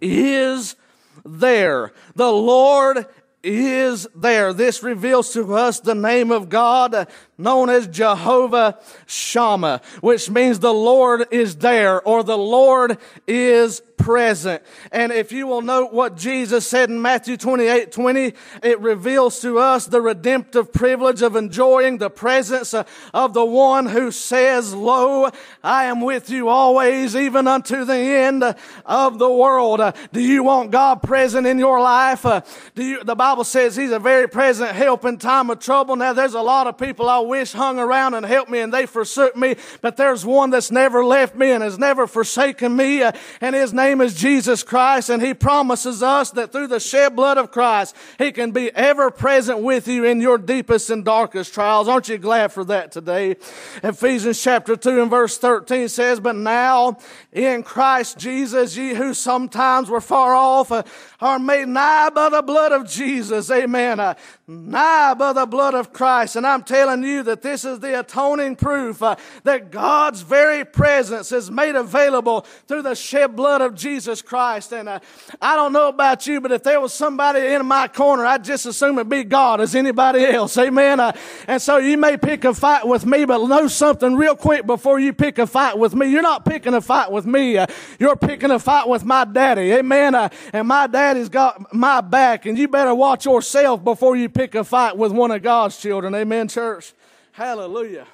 is 0.00 0.76
there. 1.24 1.92
The 2.14 2.32
Lord 2.32 3.06
is 3.44 4.08
there. 4.14 4.52
This 4.52 4.82
reveals 4.82 5.32
to 5.34 5.54
us 5.54 5.78
the 5.80 5.94
name 5.94 6.32
of 6.32 6.48
God 6.48 7.06
known 7.36 7.68
as 7.68 7.86
Jehovah 7.86 8.78
Shammah, 9.06 9.82
which 10.00 10.30
means 10.30 10.58
the 10.58 10.74
Lord 10.74 11.28
is 11.30 11.56
there 11.56 12.00
or 12.02 12.24
the 12.24 12.38
Lord 12.38 12.98
is 13.26 13.82
present. 13.96 14.62
And 14.92 15.12
if 15.12 15.32
you 15.32 15.46
will 15.46 15.62
note 15.62 15.92
what 15.92 16.16
Jesus 16.16 16.66
said 16.66 16.90
in 16.90 17.00
Matthew 17.00 17.36
28, 17.36 17.92
20, 17.92 18.34
it 18.62 18.80
reveals 18.80 19.40
to 19.40 19.58
us 19.58 19.86
the 19.86 20.00
redemptive 20.00 20.72
privilege 20.72 21.22
of 21.22 21.36
enjoying 21.36 21.98
the 21.98 22.10
presence 22.10 22.74
uh, 22.74 22.84
of 23.12 23.34
the 23.34 23.44
one 23.44 23.86
who 23.86 24.10
says, 24.10 24.74
Lo, 24.74 25.30
I 25.62 25.84
am 25.84 26.00
with 26.00 26.30
you 26.30 26.48
always, 26.48 27.16
even 27.16 27.46
unto 27.46 27.84
the 27.84 27.96
end 27.96 28.44
of 28.84 29.18
the 29.18 29.30
world. 29.30 29.80
Uh, 29.80 29.92
do 30.12 30.20
you 30.20 30.42
want 30.42 30.70
God 30.70 31.02
present 31.02 31.46
in 31.46 31.58
your 31.58 31.80
life? 31.80 32.26
Uh, 32.26 32.42
do 32.74 32.84
you, 32.84 33.04
the 33.04 33.14
Bible 33.14 33.44
says 33.44 33.76
He's 33.76 33.92
a 33.92 33.98
very 33.98 34.28
present 34.28 34.72
help 34.72 35.04
in 35.04 35.18
time 35.18 35.50
of 35.50 35.58
trouble. 35.60 35.96
Now 35.96 36.12
there's 36.12 36.34
a 36.34 36.42
lot 36.42 36.66
of 36.66 36.78
people 36.78 37.08
I 37.08 37.20
wish 37.20 37.52
hung 37.52 37.78
around 37.78 38.14
and 38.14 38.26
helped 38.26 38.50
me 38.50 38.60
and 38.60 38.72
they 38.72 38.86
forsook 38.86 39.36
me, 39.36 39.56
but 39.80 39.96
there's 39.96 40.24
one 40.24 40.50
that's 40.50 40.70
never 40.70 41.04
left 41.04 41.34
me 41.34 41.50
and 41.50 41.62
has 41.62 41.78
never 41.78 42.06
forsaken 42.06 42.74
me, 42.76 43.02
uh, 43.02 43.12
and 43.40 43.54
his 43.54 43.72
name 43.84 44.00
is 44.00 44.14
Jesus 44.14 44.62
Christ, 44.62 45.10
and 45.10 45.22
he 45.22 45.34
promises 45.34 46.02
us 46.02 46.30
that 46.32 46.52
through 46.52 46.68
the 46.68 46.80
shed 46.80 47.14
blood 47.14 47.38
of 47.38 47.50
Christ, 47.50 47.94
he 48.18 48.32
can 48.32 48.50
be 48.50 48.70
ever 48.74 49.10
present 49.10 49.60
with 49.60 49.86
you 49.86 50.04
in 50.04 50.20
your 50.20 50.38
deepest 50.38 50.90
and 50.90 51.04
darkest 51.04 51.52
trials. 51.52 51.86
Aren't 51.86 52.08
you 52.08 52.18
glad 52.18 52.52
for 52.52 52.64
that 52.64 52.92
today? 52.92 53.36
Ephesians 53.82 54.42
chapter 54.42 54.76
2 54.76 55.02
and 55.02 55.10
verse 55.10 55.36
13 55.38 55.88
says, 55.88 56.18
But 56.18 56.36
now 56.36 56.98
in 57.32 57.62
Christ 57.62 58.18
Jesus, 58.18 58.76
ye 58.76 58.94
who 58.94 59.12
sometimes 59.12 59.90
were 59.90 60.00
far 60.00 60.34
off 60.34 60.72
uh, 60.72 60.82
are 61.20 61.38
made 61.38 61.68
nigh 61.68 62.10
by 62.10 62.28
the 62.28 62.42
blood 62.42 62.72
of 62.72 62.88
Jesus. 62.88 63.50
Amen. 63.50 64.00
Uh, 64.00 64.14
nigh 64.46 65.14
by 65.14 65.32
the 65.32 65.46
blood 65.46 65.74
of 65.74 65.92
Christ. 65.92 66.36
And 66.36 66.46
I'm 66.46 66.62
telling 66.62 67.02
you 67.02 67.22
that 67.24 67.42
this 67.42 67.64
is 67.64 67.80
the 67.80 68.00
atoning 68.00 68.56
proof 68.56 69.02
uh, 69.02 69.16
that 69.44 69.70
God's 69.70 70.22
very 70.22 70.64
presence 70.64 71.32
is 71.32 71.50
made 71.50 71.76
available 71.76 72.42
through 72.66 72.82
the 72.82 72.94
shed 72.94 73.36
blood 73.36 73.60
of 73.60 73.74
Jesus 73.74 74.22
Christ. 74.22 74.72
And 74.72 74.88
uh, 74.88 75.00
I 75.40 75.56
don't 75.56 75.72
know 75.72 75.88
about 75.88 76.26
you, 76.26 76.40
but 76.40 76.52
if 76.52 76.62
there 76.62 76.80
was 76.80 76.92
somebody 76.92 77.40
in 77.40 77.64
my 77.66 77.88
corner, 77.88 78.26
I'd 78.26 78.44
just 78.44 78.66
assume 78.66 78.98
it'd 78.98 79.08
be 79.08 79.24
God 79.24 79.60
as 79.60 79.74
anybody 79.74 80.24
else. 80.24 80.56
Amen. 80.58 81.00
Uh, 81.00 81.12
and 81.46 81.60
so 81.60 81.78
you 81.78 81.96
may 81.96 82.16
pick 82.16 82.44
a 82.44 82.54
fight 82.54 82.86
with 82.86 83.06
me, 83.06 83.24
but 83.24 83.44
know 83.46 83.68
something 83.68 84.16
real 84.16 84.36
quick 84.36 84.66
before 84.66 84.98
you 84.98 85.12
pick 85.12 85.38
a 85.38 85.46
fight 85.46 85.78
with 85.78 85.94
me. 85.94 86.06
You're 86.08 86.22
not 86.22 86.44
picking 86.44 86.74
a 86.74 86.80
fight 86.80 87.10
with 87.10 87.26
me. 87.26 87.58
Uh, 87.58 87.66
you're 87.98 88.16
picking 88.16 88.50
a 88.50 88.58
fight 88.58 88.88
with 88.88 89.04
my 89.04 89.24
daddy. 89.24 89.72
Amen. 89.72 90.14
Uh, 90.14 90.28
and 90.52 90.68
my 90.68 90.86
daddy's 91.04 91.28
got 91.28 91.74
my 91.74 92.00
back, 92.00 92.46
and 92.46 92.56
you 92.56 92.66
better 92.66 92.94
watch 92.94 93.26
yourself 93.26 93.84
before 93.84 94.16
you 94.16 94.30
pick 94.30 94.54
a 94.54 94.64
fight 94.64 94.96
with 94.96 95.12
one 95.12 95.30
of 95.30 95.42
God's 95.42 95.76
children. 95.76 96.14
Amen, 96.14 96.48
church. 96.48 96.94
Hallelujah. 97.32 98.06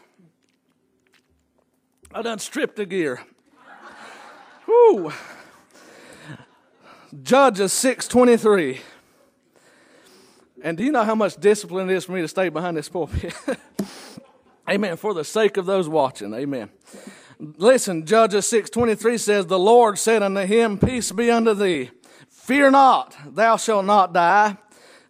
I 2.13 2.23
done 2.23 2.41
stripped 2.41 2.75
the 2.75 2.87
gear. 2.87 3.23
Whoo. 4.67 5.13
Judges 7.23 7.73
623. 7.73 8.81
And 10.63 10.77
do 10.77 10.83
you 10.83 10.91
know 10.91 11.05
how 11.05 11.15
much 11.15 11.37
discipline 11.37 11.89
it 11.89 11.95
is 11.95 12.05
for 12.05 12.13
me 12.13 12.23
to 12.23 12.29
stay 12.29 12.49
behind 12.49 12.77
this 12.77 12.89
pulpit? 12.89 13.33
amen. 14.69 14.97
For 14.97 15.15
the 15.15 15.25
sake 15.25 15.57
of 15.57 15.67
those 15.67 15.89
watching. 15.89 16.35
Amen. 16.35 16.71
Listen, 17.39 18.05
Judges 18.05 18.49
623 18.49 19.17
says, 19.17 19.47
The 19.47 19.59
Lord 19.59 19.97
said 19.97 20.23
unto 20.25 20.41
him, 20.41 20.77
Peace 20.77 21.13
be 21.13 21.31
unto 21.31 21.55
thee. 21.55 21.91
Fear 22.51 22.73
not, 22.73 23.17
thou 23.37 23.57
shalt 23.57 23.85
not 23.85 24.13
die. 24.13 24.57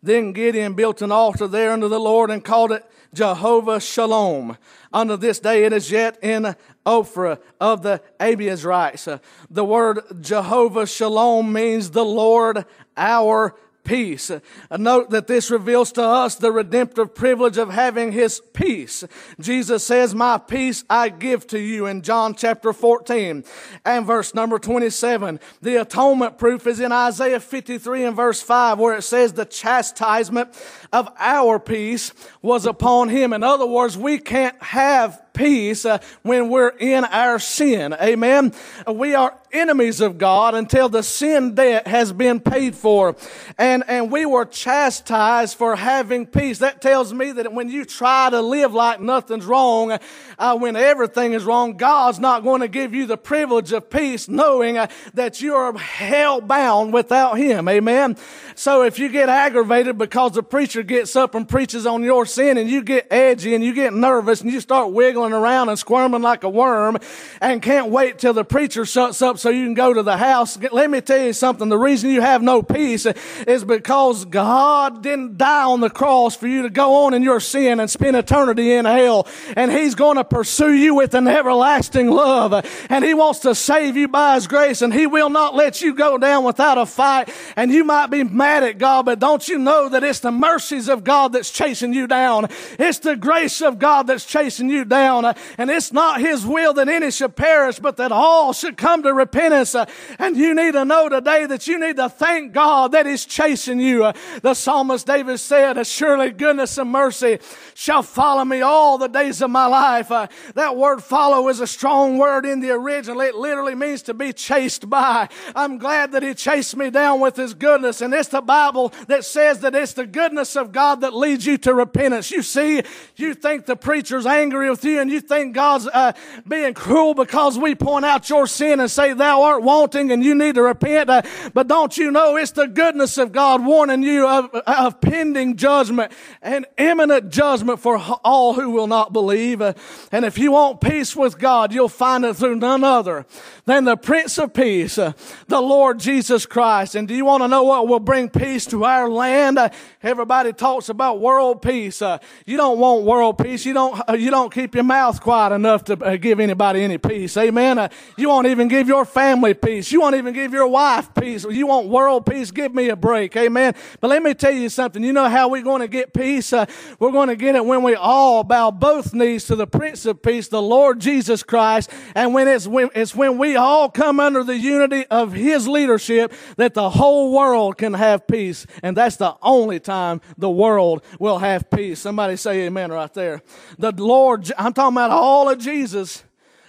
Then 0.02 0.34
Gideon 0.34 0.74
built 0.74 1.00
an 1.00 1.10
altar 1.10 1.48
there 1.48 1.72
unto 1.72 1.88
the 1.88 1.98
Lord 1.98 2.30
and 2.30 2.44
called 2.44 2.70
it 2.70 2.84
Jehovah 3.14 3.80
Shalom. 3.80 4.58
Unto 4.92 5.16
this 5.16 5.40
day 5.40 5.64
it 5.64 5.72
is 5.72 5.90
yet 5.90 6.18
in 6.22 6.54
Ophrah 6.84 7.38
of 7.58 7.80
the 7.80 8.02
Abiezrites. 8.20 9.22
The 9.48 9.64
word 9.64 10.00
Jehovah 10.20 10.86
Shalom 10.86 11.50
means 11.50 11.92
the 11.92 12.04
Lord 12.04 12.66
our 12.94 13.56
peace. 13.90 14.30
Note 14.70 15.10
that 15.10 15.26
this 15.26 15.50
reveals 15.50 15.90
to 15.90 16.02
us 16.02 16.36
the 16.36 16.52
redemptive 16.52 17.12
privilege 17.12 17.58
of 17.58 17.70
having 17.70 18.12
his 18.12 18.40
peace. 18.52 19.02
Jesus 19.40 19.84
says, 19.84 20.14
My 20.14 20.38
peace 20.38 20.84
I 20.88 21.08
give 21.08 21.44
to 21.48 21.58
you 21.58 21.86
in 21.86 22.02
John 22.02 22.36
chapter 22.36 22.72
14 22.72 23.42
and 23.84 24.06
verse 24.06 24.32
number 24.32 24.60
27. 24.60 25.40
The 25.60 25.80
atonement 25.80 26.38
proof 26.38 26.68
is 26.68 26.78
in 26.78 26.92
Isaiah 26.92 27.40
53 27.40 28.04
and 28.04 28.14
verse 28.14 28.40
5 28.40 28.78
where 28.78 28.96
it 28.96 29.02
says 29.02 29.32
the 29.32 29.44
chastisement 29.44 30.50
of 30.92 31.08
our 31.18 31.58
peace 31.58 32.12
was 32.42 32.66
upon 32.66 33.08
him. 33.08 33.32
In 33.32 33.42
other 33.42 33.66
words, 33.66 33.98
we 33.98 34.18
can't 34.18 34.62
have 34.62 35.20
peace 35.32 35.84
uh, 35.84 35.98
when 36.22 36.48
we're 36.48 36.68
in 36.68 37.04
our 37.06 37.38
sin. 37.38 37.94
Amen. 37.94 38.52
We 38.86 39.14
are 39.14 39.39
enemies 39.52 40.00
of 40.00 40.18
God 40.18 40.54
until 40.54 40.88
the 40.88 41.02
sin 41.02 41.54
debt 41.54 41.86
has 41.86 42.12
been 42.12 42.40
paid 42.40 42.74
for. 42.74 43.16
And, 43.58 43.84
and 43.88 44.10
we 44.10 44.26
were 44.26 44.44
chastised 44.44 45.56
for 45.56 45.76
having 45.76 46.26
peace. 46.26 46.58
That 46.58 46.80
tells 46.80 47.12
me 47.12 47.32
that 47.32 47.52
when 47.52 47.68
you 47.68 47.84
try 47.84 48.30
to 48.30 48.40
live 48.40 48.72
like 48.72 49.00
nothing's 49.00 49.46
wrong, 49.46 49.98
uh, 50.38 50.56
when 50.56 50.76
everything 50.76 51.32
is 51.32 51.44
wrong, 51.44 51.76
God's 51.76 52.18
not 52.18 52.42
going 52.42 52.60
to 52.60 52.68
give 52.68 52.94
you 52.94 53.06
the 53.06 53.16
privilege 53.16 53.72
of 53.72 53.90
peace 53.90 54.28
knowing 54.28 54.78
uh, 54.78 54.88
that 55.14 55.40
you're 55.40 55.76
hell 55.76 56.40
bound 56.40 56.92
without 56.92 57.38
Him. 57.38 57.68
Amen. 57.68 58.16
So 58.54 58.82
if 58.82 58.98
you 58.98 59.08
get 59.08 59.28
aggravated 59.28 59.98
because 59.98 60.32
the 60.32 60.42
preacher 60.42 60.82
gets 60.82 61.16
up 61.16 61.34
and 61.34 61.48
preaches 61.48 61.86
on 61.86 62.02
your 62.02 62.26
sin 62.26 62.58
and 62.58 62.68
you 62.68 62.82
get 62.82 63.06
edgy 63.10 63.54
and 63.54 63.64
you 63.64 63.72
get 63.72 63.92
nervous 63.92 64.40
and 64.40 64.52
you 64.52 64.60
start 64.60 64.92
wiggling 64.92 65.32
around 65.32 65.68
and 65.68 65.78
squirming 65.78 66.22
like 66.22 66.44
a 66.44 66.48
worm 66.48 66.98
and 67.40 67.62
can't 67.62 67.90
wait 67.90 68.18
till 68.18 68.32
the 68.32 68.44
preacher 68.44 68.84
shuts 68.84 69.22
up 69.22 69.38
so 69.40 69.48
you 69.48 69.64
can 69.64 69.74
go 69.74 69.92
to 69.92 70.02
the 70.02 70.16
house. 70.16 70.58
Let 70.70 70.90
me 70.90 71.00
tell 71.00 71.24
you 71.24 71.32
something. 71.32 71.68
The 71.68 71.78
reason 71.78 72.10
you 72.10 72.20
have 72.20 72.42
no 72.42 72.62
peace 72.62 73.06
is 73.46 73.64
because 73.64 74.24
God 74.26 75.02
didn't 75.02 75.38
die 75.38 75.64
on 75.64 75.80
the 75.80 75.90
cross 75.90 76.36
for 76.36 76.46
you 76.46 76.62
to 76.62 76.70
go 76.70 77.06
on 77.06 77.14
in 77.14 77.22
your 77.22 77.40
sin 77.40 77.80
and 77.80 77.90
spend 77.90 78.16
eternity 78.16 78.74
in 78.74 78.84
hell. 78.84 79.26
And 79.56 79.72
He's 79.72 79.94
going 79.94 80.16
to 80.16 80.24
pursue 80.24 80.72
you 80.72 80.94
with 80.94 81.14
an 81.14 81.26
everlasting 81.26 82.10
love. 82.10 82.66
And 82.90 83.04
He 83.04 83.14
wants 83.14 83.40
to 83.40 83.54
save 83.54 83.96
you 83.96 84.08
by 84.08 84.34
His 84.34 84.46
grace 84.46 84.82
and 84.82 84.92
He 84.92 85.06
will 85.06 85.30
not 85.30 85.54
let 85.54 85.80
you 85.80 85.94
go 85.94 86.18
down 86.18 86.44
without 86.44 86.78
a 86.78 86.86
fight. 86.86 87.32
And 87.56 87.72
you 87.72 87.84
might 87.84 88.08
be 88.08 88.22
mad 88.22 88.62
at 88.62 88.78
God, 88.78 89.06
but 89.06 89.18
don't 89.18 89.48
you 89.48 89.58
know 89.58 89.88
that 89.88 90.04
it's 90.04 90.20
the 90.20 90.32
mercies 90.32 90.88
of 90.88 91.02
God 91.02 91.32
that's 91.32 91.50
chasing 91.50 91.94
you 91.94 92.06
down? 92.06 92.48
It's 92.78 92.98
the 92.98 93.16
grace 93.16 93.62
of 93.62 93.78
God 93.78 94.06
that's 94.06 94.26
chasing 94.26 94.68
you 94.68 94.84
down. 94.84 95.24
And 95.56 95.70
it's 95.70 95.92
not 95.92 96.20
His 96.20 96.44
will 96.44 96.74
that 96.74 96.88
any 96.88 97.10
should 97.10 97.36
perish, 97.36 97.78
but 97.78 97.96
that 97.96 98.12
all 98.12 98.52
should 98.52 98.76
come 98.76 99.02
to 99.02 99.14
repentance 99.14 99.29
uh, 99.36 99.86
and 100.18 100.36
you 100.36 100.54
need 100.54 100.72
to 100.72 100.84
know 100.84 101.08
today 101.08 101.46
that 101.46 101.66
you 101.66 101.78
need 101.78 101.96
to 101.96 102.08
thank 102.08 102.52
God 102.52 102.92
that 102.92 103.06
He's 103.06 103.24
chasing 103.24 103.80
you. 103.80 104.04
Uh, 104.04 104.12
the 104.42 104.54
psalmist 104.54 105.06
David 105.06 105.38
said, 105.38 105.84
Surely 105.86 106.30
goodness 106.30 106.78
and 106.78 106.90
mercy 106.90 107.38
shall 107.74 108.02
follow 108.02 108.44
me 108.44 108.60
all 108.60 108.98
the 108.98 109.08
days 109.08 109.42
of 109.42 109.50
my 109.50 109.66
life. 109.66 110.10
Uh, 110.10 110.28
that 110.54 110.76
word 110.76 111.02
follow 111.02 111.48
is 111.48 111.60
a 111.60 111.66
strong 111.66 112.18
word 112.18 112.44
in 112.44 112.60
the 112.60 112.70
original. 112.70 113.20
It 113.20 113.34
literally 113.34 113.74
means 113.74 114.02
to 114.02 114.14
be 114.14 114.32
chased 114.32 114.88
by. 114.88 115.28
I'm 115.54 115.78
glad 115.78 116.12
that 116.12 116.22
He 116.22 116.34
chased 116.34 116.76
me 116.76 116.90
down 116.90 117.20
with 117.20 117.36
His 117.36 117.54
goodness. 117.54 118.00
And 118.00 118.12
it's 118.12 118.28
the 118.28 118.40
Bible 118.40 118.92
that 119.08 119.24
says 119.24 119.60
that 119.60 119.74
it's 119.74 119.92
the 119.92 120.06
goodness 120.06 120.56
of 120.56 120.72
God 120.72 121.00
that 121.02 121.14
leads 121.14 121.46
you 121.46 121.58
to 121.58 121.74
repentance. 121.74 122.30
You 122.30 122.42
see, 122.42 122.82
you 123.16 123.34
think 123.34 123.66
the 123.66 123.76
preacher's 123.76 124.26
angry 124.26 124.70
with 124.70 124.84
you 124.84 125.00
and 125.00 125.10
you 125.10 125.20
think 125.20 125.54
God's 125.54 125.86
uh, 125.86 126.12
being 126.46 126.74
cruel 126.74 127.14
because 127.14 127.58
we 127.58 127.74
point 127.74 128.04
out 128.04 128.28
your 128.28 128.46
sin 128.46 128.80
and 128.80 128.90
say, 128.90 129.12
Thou 129.20 129.42
art 129.42 129.62
wanting 129.62 130.10
and 130.10 130.24
you 130.24 130.34
need 130.34 130.56
to 130.56 130.62
repent. 130.62 131.10
Uh, 131.10 131.22
but 131.54 131.68
don't 131.68 131.96
you 131.96 132.10
know 132.10 132.36
it's 132.36 132.52
the 132.52 132.66
goodness 132.66 133.18
of 133.18 133.32
God 133.32 133.64
warning 133.64 134.02
you 134.02 134.26
of, 134.26 134.50
of 134.54 135.00
pending 135.00 135.56
judgment 135.56 136.12
and 136.42 136.66
imminent 136.78 137.30
judgment 137.30 137.80
for 137.80 137.98
all 138.24 138.54
who 138.54 138.70
will 138.70 138.86
not 138.86 139.12
believe. 139.12 139.60
Uh, 139.60 139.74
and 140.10 140.24
if 140.24 140.38
you 140.38 140.52
want 140.52 140.80
peace 140.80 141.14
with 141.14 141.38
God, 141.38 141.72
you'll 141.72 141.88
find 141.88 142.24
it 142.24 142.34
through 142.34 142.56
none 142.56 142.84
other 142.84 143.26
than 143.66 143.84
the 143.84 143.96
Prince 143.96 144.38
of 144.38 144.52
Peace, 144.52 144.98
uh, 144.98 145.12
the 145.48 145.60
Lord 145.60 145.98
Jesus 146.00 146.46
Christ. 146.46 146.94
And 146.94 147.06
do 147.06 147.14
you 147.14 147.24
want 147.24 147.42
to 147.42 147.48
know 147.48 147.62
what 147.62 147.86
will 147.86 148.00
bring 148.00 148.28
peace 148.28 148.66
to 148.66 148.84
our 148.84 149.08
land? 149.08 149.58
Uh, 149.58 149.68
everybody 150.02 150.52
talks 150.52 150.88
about 150.88 151.20
world 151.20 151.62
peace. 151.62 152.02
Uh, 152.02 152.18
you 152.46 152.56
don't 152.56 152.78
want 152.78 153.04
world 153.04 153.38
peace. 153.38 153.64
You 153.64 153.74
don't, 153.74 154.00
uh, 154.08 154.14
you 154.14 154.30
don't 154.30 154.52
keep 154.52 154.74
your 154.74 154.84
mouth 154.84 155.20
quiet 155.20 155.52
enough 155.52 155.84
to 155.84 156.18
give 156.18 156.40
anybody 156.40 156.82
any 156.82 156.98
peace. 156.98 157.36
Amen. 157.36 157.90
you 158.16 158.28
won't 158.28 158.46
even 158.46 158.68
give 158.68 158.88
your 158.88 159.04
family 159.10 159.54
peace. 159.54 159.92
You 159.92 160.00
won't 160.00 160.14
even 160.16 160.32
give 160.32 160.52
your 160.52 160.66
wife 160.66 161.14
peace. 161.14 161.44
You 161.44 161.66
want 161.66 161.88
world 161.88 162.26
peace. 162.26 162.50
Give 162.50 162.74
me 162.74 162.88
a 162.88 162.96
break. 162.96 163.36
Amen. 163.36 163.74
But 164.00 164.08
let 164.08 164.22
me 164.22 164.34
tell 164.34 164.52
you 164.52 164.68
something. 164.68 165.02
You 165.02 165.12
know 165.12 165.28
how 165.28 165.48
we're 165.48 165.62
going 165.62 165.80
to 165.80 165.88
get 165.88 166.12
peace? 166.12 166.52
Uh, 166.52 166.66
we're 166.98 167.12
going 167.12 167.28
to 167.28 167.36
get 167.36 167.56
it 167.56 167.64
when 167.64 167.82
we 167.82 167.94
all 167.94 168.44
bow 168.44 168.70
both 168.70 169.12
knees 169.12 169.44
to 169.46 169.56
the 169.56 169.66
Prince 169.66 170.06
of 170.06 170.22
Peace, 170.22 170.48
the 170.48 170.62
Lord 170.62 171.00
Jesus 171.00 171.42
Christ. 171.42 171.90
And 172.14 172.32
when 172.34 172.48
it's 172.48 172.66
when, 172.66 172.90
it's 172.94 173.14
when 173.14 173.38
we 173.38 173.56
all 173.56 173.90
come 173.90 174.20
under 174.20 174.42
the 174.44 174.56
unity 174.56 175.06
of 175.06 175.32
His 175.32 175.68
leadership 175.68 176.32
that 176.56 176.74
the 176.74 176.90
whole 176.90 177.32
world 177.32 177.78
can 177.78 177.94
have 177.94 178.26
peace. 178.26 178.66
And 178.82 178.96
that's 178.96 179.16
the 179.16 179.36
only 179.42 179.80
time 179.80 180.20
the 180.38 180.50
world 180.50 181.04
will 181.18 181.38
have 181.38 181.70
peace. 181.70 182.00
Somebody 182.00 182.36
say 182.36 182.66
amen 182.66 182.92
right 182.92 183.12
there. 183.12 183.42
The 183.78 183.92
Lord, 183.92 184.50
I'm 184.56 184.72
talking 184.72 184.96
about 184.96 185.10
all 185.10 185.48
of 185.48 185.58
Jesus 185.58 186.24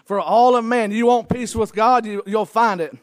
for 0.06 0.20
all 0.20 0.56
of 0.56 0.66
man. 0.66 0.92
You 0.92 1.08
want 1.08 1.30
peace 1.30 1.56
with 1.56 1.74
God, 1.74 2.06
you, 2.06 2.24
you'll 2.26 2.46
find 2.46 2.82
it 2.82 2.96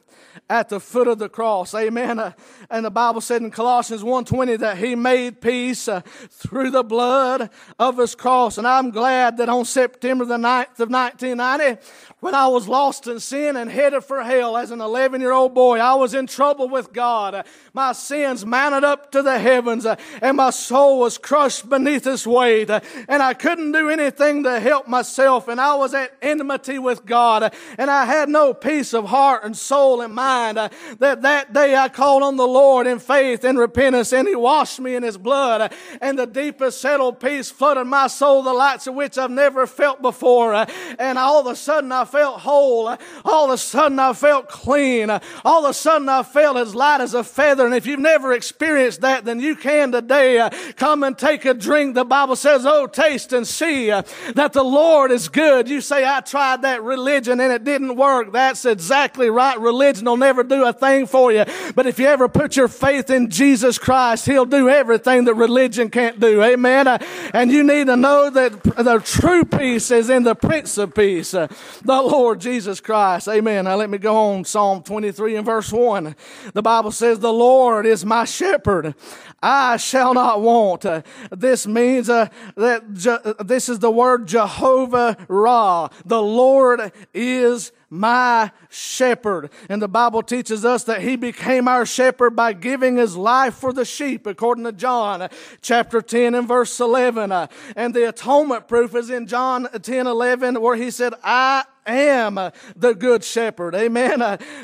at 0.51 0.69
the 0.69 0.81
foot 0.81 1.09
of 1.09 1.19
the 1.19 1.29
cross. 1.29 1.75
Amen. 1.75 2.19
Uh, 2.19 2.33
and 2.71 2.85
the 2.85 2.91
Bible 2.91 3.21
said 3.21 3.43
in 3.43 3.51
Colossians 3.51 4.03
1.20 4.03 4.59
that 4.61 4.79
he 4.79 4.95
made 4.95 5.41
peace 5.41 5.89
uh, 5.89 6.01
through 6.31 6.71
the 6.71 6.83
blood 6.83 7.51
of 7.79 7.99
his 7.99 8.15
cross. 8.15 8.59
And 8.59 8.67
I'm 8.67 8.91
glad 8.91 9.37
that 9.37 9.49
on 9.49 9.65
September 9.65 10.25
the 10.25 10.37
9th 10.37 10.81
of 10.81 10.91
1990, 10.91 11.81
when 12.21 12.35
I 12.35 12.49
was 12.49 12.67
lost 12.67 13.07
in 13.07 13.21
sin 13.21 13.57
and 13.57 13.71
headed 13.71 14.05
for 14.05 14.23
hell 14.23 14.57
as 14.57 14.71
an 14.71 14.81
11 14.81 15.21
year 15.21 15.33
old 15.33 15.55
boy. 15.55 15.79
I 15.79 15.95
was 15.95 16.15
in 16.15 16.27
trouble 16.27 16.69
with 16.69 16.93
God. 16.93 17.47
My 17.73 17.93
sins 17.93 18.45
mounted 18.45 18.85
up 18.85 19.13
to 19.13 19.23
the 19.23 19.39
heavens 19.39 19.87
and 20.21 20.37
my 20.37 20.51
soul 20.51 21.01
was 21.01 21.19
crushed 21.19 21.69
beneath 21.69 22.07
its 22.07 22.27
weight. 22.27 22.71
And 22.71 23.23
I 23.23 23.35
couldn't 23.35 23.73
do 23.73 23.89
anything 23.91 24.43
to 24.45 24.59
help 24.59 24.89
myself. 24.89 25.47
And 25.47 25.61
I 25.61 25.75
was 25.77 25.95
at 25.95 26.13
enmity 26.21 26.79
with 26.79 27.05
God. 27.07 27.55
And 27.77 27.91
I 27.91 28.05
had 28.05 28.29
no 28.29 28.53
peace 28.53 28.95
of 28.95 29.07
heart 29.07 29.45
and 29.45 29.57
soul 29.57 30.01
and 30.01 30.15
mind. 30.15 30.38
Uh, 30.39 30.69
that 30.99 31.23
that 31.23 31.53
day 31.53 31.75
I 31.75 31.89
called 31.89 32.23
on 32.23 32.37
the 32.37 32.47
Lord 32.47 32.87
in 32.87 32.99
faith 32.99 33.45
and 33.45 33.59
repentance 33.59 34.13
and 34.13 34.29
He 34.29 34.37
washed 34.37 34.79
me 34.79 34.95
in 34.95 35.03
His 35.03 35.19
blood. 35.19 35.61
Uh, 35.61 35.69
and 36.01 36.19
the 36.19 36.27
deepest 36.27 36.81
settled 36.81 37.19
peace 37.19 37.51
flooded 37.51 37.87
my 37.87 38.07
soul, 38.07 38.43
the 38.43 38.53
lights 38.53 38.87
of 38.87 38.95
which 38.95 39.19
I've 39.19 39.31
never 39.31 39.67
felt 39.67 40.01
before. 40.01 40.55
Uh, 40.55 40.67
and 40.99 41.19
all 41.19 41.41
of 41.41 41.47
a 41.47 41.57
sudden 41.57 41.91
I 41.91 42.05
felt 42.05 42.41
whole. 42.41 42.97
All 43.25 43.47
of 43.47 43.51
a 43.51 43.59
sudden 43.59 43.99
I 43.99 44.13
felt 44.13 44.49
clean. 44.49 45.11
All 45.45 45.65
of 45.65 45.71
a 45.71 45.75
sudden 45.75 46.09
I 46.09 46.23
felt 46.23 46.57
as 46.57 46.75
light 46.75 47.01
as 47.01 47.15
a 47.15 47.25
feather. 47.25 47.67
And 47.67 47.75
if 47.75 47.87
you've 47.87 47.99
never 48.01 48.33
experienced 48.33 49.01
that, 49.01 49.25
then 49.25 49.41
you 49.41 49.57
can 49.57 49.93
today 49.93 50.49
come 50.77 51.03
and 51.03 51.19
take 51.19 51.45
a 51.45 51.55
drink. 51.55 51.95
The 51.95 52.05
Bible 52.05 52.37
says, 52.37 52.65
Oh, 52.65 52.87
taste 52.87 53.33
and 53.33 53.47
see 53.47 53.89
that 53.89 54.53
the 54.53 54.63
Lord 54.63 55.11
is 55.11 55.29
good. 55.29 55.69
You 55.69 55.81
say, 55.81 56.07
I 56.07 56.21
tried 56.21 56.63
that 56.63 56.83
religion 56.83 57.41
and 57.41 57.53
it 57.53 57.65
didn't 57.65 57.97
work. 57.97 58.33
That's 58.33 58.65
exactly 58.65 59.31
right. 59.31 59.59
Religion 59.59 60.05
will 60.05 60.17
never 60.17 60.28
do 60.33 60.65
a 60.65 60.73
thing 60.73 61.07
for 61.07 61.33
you. 61.33 61.45
But 61.75 61.87
if 61.87 61.99
you 61.99 62.07
ever 62.07 62.29
put 62.29 62.57
your 62.57 62.69
faith 62.69 63.11
in 63.11 63.31
Jesus 63.31 63.79
Christ, 63.79 64.27
He'll 64.27 64.45
do 64.45 64.69
everything 64.69 65.25
that 65.25 65.35
religion 65.35 65.91
can't 65.91 66.21
do. 66.21 66.43
Amen. 66.43 66.87
And 67.33 67.51
you 67.51 67.63
need 67.63 67.87
to 67.87 67.97
know 67.97 68.31
that 68.31 68.63
the 68.63 69.01
true 69.05 69.45
peace 69.45 69.91
is 69.91 70.11
in 70.11 70.23
the 70.25 70.35
Prince 70.35 70.79
of 70.79 70.95
Peace. 70.95 71.31
The 71.31 71.49
Lord 71.85 72.41
Jesus 72.41 72.81
Christ. 72.81 73.29
Amen. 73.29 73.65
Now 73.65 73.77
let 73.77 73.91
me 73.91 73.99
go 73.99 74.17
on. 74.17 74.45
Psalm 74.45 74.83
23 74.83 75.37
and 75.37 75.47
verse 75.47 75.73
1. 75.73 76.17
The 76.55 76.63
Bible 76.63 76.91
says, 76.91 77.19
The 77.19 77.33
Lord 77.33 77.87
is 77.87 78.05
my 78.05 78.25
shepherd. 78.25 78.95
I 79.43 79.77
shall 79.77 80.15
not 80.15 80.41
want. 80.41 80.85
Uh, 80.85 81.03
this 81.31 81.67
means 81.67 82.11
uh, 82.11 82.29
that 82.57 83.37
this 83.45 83.69
is 83.69 83.79
the 83.79 83.91
word 83.91 84.27
Jehovah 84.27 85.17
Ra. 85.29 85.89
The 86.05 86.23
Lord 86.23 86.93
is 87.15 87.73
my 87.91 88.51
shepherd. 88.69 89.51
And 89.69 89.81
the 89.81 89.89
Bible 89.89 90.23
teaches 90.23 90.65
us 90.65 90.85
that 90.85 91.03
he 91.03 91.17
became 91.17 91.69
our 91.69 91.87
shepherd 91.87 92.31
by 92.31 92.53
giving 92.53 92.97
his 92.97 93.17
life 93.17 93.55
for 93.55 93.73
the 93.73 93.85
sheep, 93.85 94.27
according 94.27 94.65
to 94.65 94.73
John 94.73 95.29
chapter 95.63 96.03
10 96.03 96.35
and 96.35 96.47
verse 96.47 96.79
11. 96.81 97.33
Uh, 97.33 97.47
and 97.77 97.95
the 97.95 98.09
atonement 98.09 98.69
proof 98.69 98.95
is 98.95 99.11
in 99.11 99.27
John 99.27 99.69
10 99.71 100.07
11, 100.07 100.61
where 100.61 100.77
he 100.77 100.91
said, 100.91 101.15
I 101.23 101.65
am 101.89 102.35
the 102.77 102.95
good 102.95 103.25
shepherd. 103.25 103.75
Amen. 103.75 104.21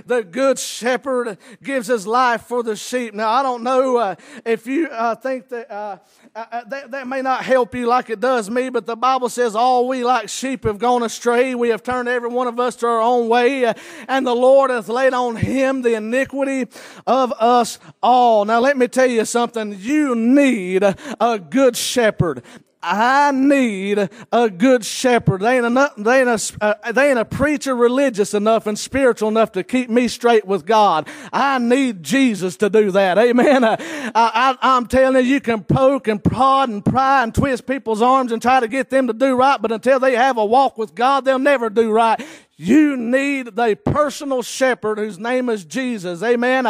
The 0.07 0.23
good 0.23 0.59
shepherd 0.59 1.39
gives 1.63 1.87
his 1.87 2.07
life 2.07 2.43
for 2.43 2.63
the 2.63 2.77
sheep. 2.77 3.15
Now, 3.15 3.31
I 3.31 3.43
don't 3.43 3.63
know 3.63 3.97
uh, 3.97 4.15
if 4.45 4.67
you 4.67 4.89
uh, 4.89 5.15
think 5.15 5.49
that, 5.49 5.71
uh, 5.71 5.99
that 6.35 6.91
that 6.91 7.07
may 7.07 7.23
not 7.23 7.45
help 7.45 7.75
you 7.75 7.87
like 7.87 8.11
it 8.11 8.21
does 8.21 8.51
me, 8.51 8.69
but 8.69 8.87
the 8.87 8.97
Bible 8.97 9.29
says 9.29 9.55
all 9.55 9.89
we 9.89 10.05
like 10.05 10.29
sheep 10.29 10.65
have 10.65 10.79
gone 10.79 11.03
astray. 11.03 11.55
We 11.55 11.69
have 11.69 11.83
turned 11.83 12.09
every 12.09 12.29
one 12.29 12.47
of 12.47 12.59
us 12.59 12.77
to 12.77 12.87
our 12.87 13.01
own 13.01 13.29
way, 13.29 13.73
and 14.09 14.27
the 14.27 14.35
Lord 14.35 14.71
hath 14.71 14.89
laid 14.89 15.15
on 15.15 15.37
him 15.37 15.83
the 15.83 15.95
iniquity 15.95 16.67
of 17.07 17.33
us 17.33 17.79
all. 18.03 18.45
Now, 18.45 18.61
let 18.61 18.77
me 18.77 18.89
tell 18.89 19.07
you 19.07 19.25
something. 19.25 19.77
You 19.79 20.15
need 20.15 20.83
a 20.83 21.39
good 21.39 21.77
shepherd. 21.77 22.43
I 22.85 23.31
need 23.33 24.11
a 24.31 24.51
good 24.51 24.85
shepherd. 24.85 25.41
They 25.41 25.57
ain't, 25.57 25.65
enough, 25.65 25.95
they, 25.97 26.21
ain't 26.21 26.29
a, 26.29 26.57
uh, 26.61 26.93
they 26.93 27.11
ain't 27.11 27.19
a 27.19 27.25
preacher 27.25 27.75
religious 27.75 28.35
enough 28.35 28.67
and 28.67 28.79
spiritual 28.79 29.29
enough 29.29 29.53
to 29.53 29.65
keep 29.65 29.89
me 29.89 30.07
straight 30.07 30.47
with 30.47 30.67
God. 30.67 31.09
I 31.33 31.59
need 31.59 32.03
Jesus 32.03 32.57
to 32.59 32.69
do 32.69 32.91
that. 32.91 33.17
Amen. 33.17 33.65
Uh, 33.65 33.77
I, 34.15 34.57
am 34.61 34.87
telling 34.87 35.25
you, 35.25 35.33
you 35.33 35.41
can 35.41 35.65
poke 35.65 36.09
and 36.09 36.23
prod 36.23 36.69
and 36.69 36.85
pry 36.85 37.23
and 37.23 37.35
twist 37.35 37.67
people's 37.67 38.03
arms 38.03 38.33
and 38.33 38.43
try 38.43 38.61
to 38.61 38.69
get 38.69 38.91
them 38.91 39.07
to 39.07 39.15
do 39.15 39.35
right, 39.35 39.61
but 39.61 39.73
until 39.73 39.99
they 39.99 40.15
have 40.15 40.37
a 40.37 40.45
walk 40.45 40.77
with 40.77 40.95
God, 40.95 41.25
they'll 41.25 41.39
never 41.39 41.71
do 41.71 41.91
right. 41.91 42.21
You 42.57 42.97
need 42.97 43.57
the 43.57 43.75
personal 43.75 44.43
shepherd 44.43 44.99
whose 44.99 45.19
name 45.19 45.49
is 45.49 45.65
Jesus. 45.65 46.23
Amen. 46.23 46.67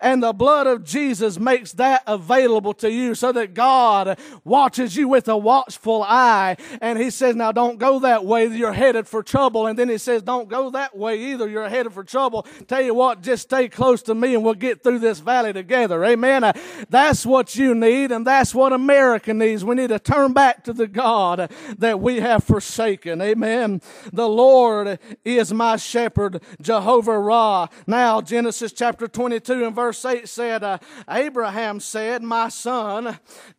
And 0.00 0.22
the 0.22 0.32
blood 0.32 0.66
of 0.66 0.82
Jesus 0.82 1.38
makes 1.38 1.72
that 1.74 2.02
available 2.06 2.74
to 2.74 2.90
you 2.90 3.14
so 3.14 3.30
that 3.32 3.54
God 3.54 4.18
watches 4.42 4.96
you 4.96 5.06
with 5.06 5.28
a 5.28 5.36
watchful 5.36 6.02
eye. 6.02 6.56
And 6.80 6.98
he 6.98 7.10
says, 7.10 7.36
now 7.36 7.52
don't 7.52 7.78
go 7.78 8.00
that 8.00 8.24
way. 8.24 8.46
You're 8.46 8.72
headed 8.72 9.06
for 9.06 9.22
trouble. 9.22 9.68
And 9.68 9.78
then 9.78 9.88
he 9.88 9.98
says, 9.98 10.22
don't 10.22 10.48
go 10.48 10.70
that 10.70 10.96
way 10.96 11.32
either. 11.32 11.48
You're 11.48 11.68
headed 11.68 11.92
for 11.92 12.02
trouble. 12.02 12.44
Tell 12.66 12.82
you 12.82 12.94
what, 12.94 13.22
just 13.22 13.44
stay 13.44 13.68
close 13.68 14.02
to 14.02 14.16
me 14.16 14.34
and 14.34 14.42
we'll 14.42 14.54
get 14.54 14.82
through 14.82 14.98
this 14.98 15.20
valley 15.20 15.52
together. 15.52 16.04
Amen. 16.04 16.52
That's 16.88 17.24
what 17.24 17.54
you 17.54 17.76
need. 17.76 18.10
And 18.10 18.26
that's 18.26 18.54
what 18.54 18.72
America 18.72 19.32
needs. 19.32 19.64
We 19.64 19.76
need 19.76 19.90
to 19.90 20.00
turn 20.00 20.32
back 20.32 20.64
to 20.64 20.72
the 20.72 20.88
God 20.88 21.52
that 21.78 22.00
we 22.00 22.18
have 22.20 22.42
forsaken. 22.42 23.22
Amen. 23.22 23.80
The 24.12 24.28
Lord 24.28 24.98
is 25.36 25.52
my 25.52 25.76
shepherd, 25.76 26.42
Jehovah 26.60 27.18
Ra. 27.18 27.66
Now, 27.86 28.20
Genesis 28.20 28.72
chapter 28.72 29.06
22 29.06 29.66
and 29.66 29.76
verse 29.76 30.04
8 30.04 30.28
said, 30.28 30.62
uh, 30.64 30.78
Abraham 31.10 31.80
said, 31.80 32.22
My 32.22 32.48
son, 32.48 33.18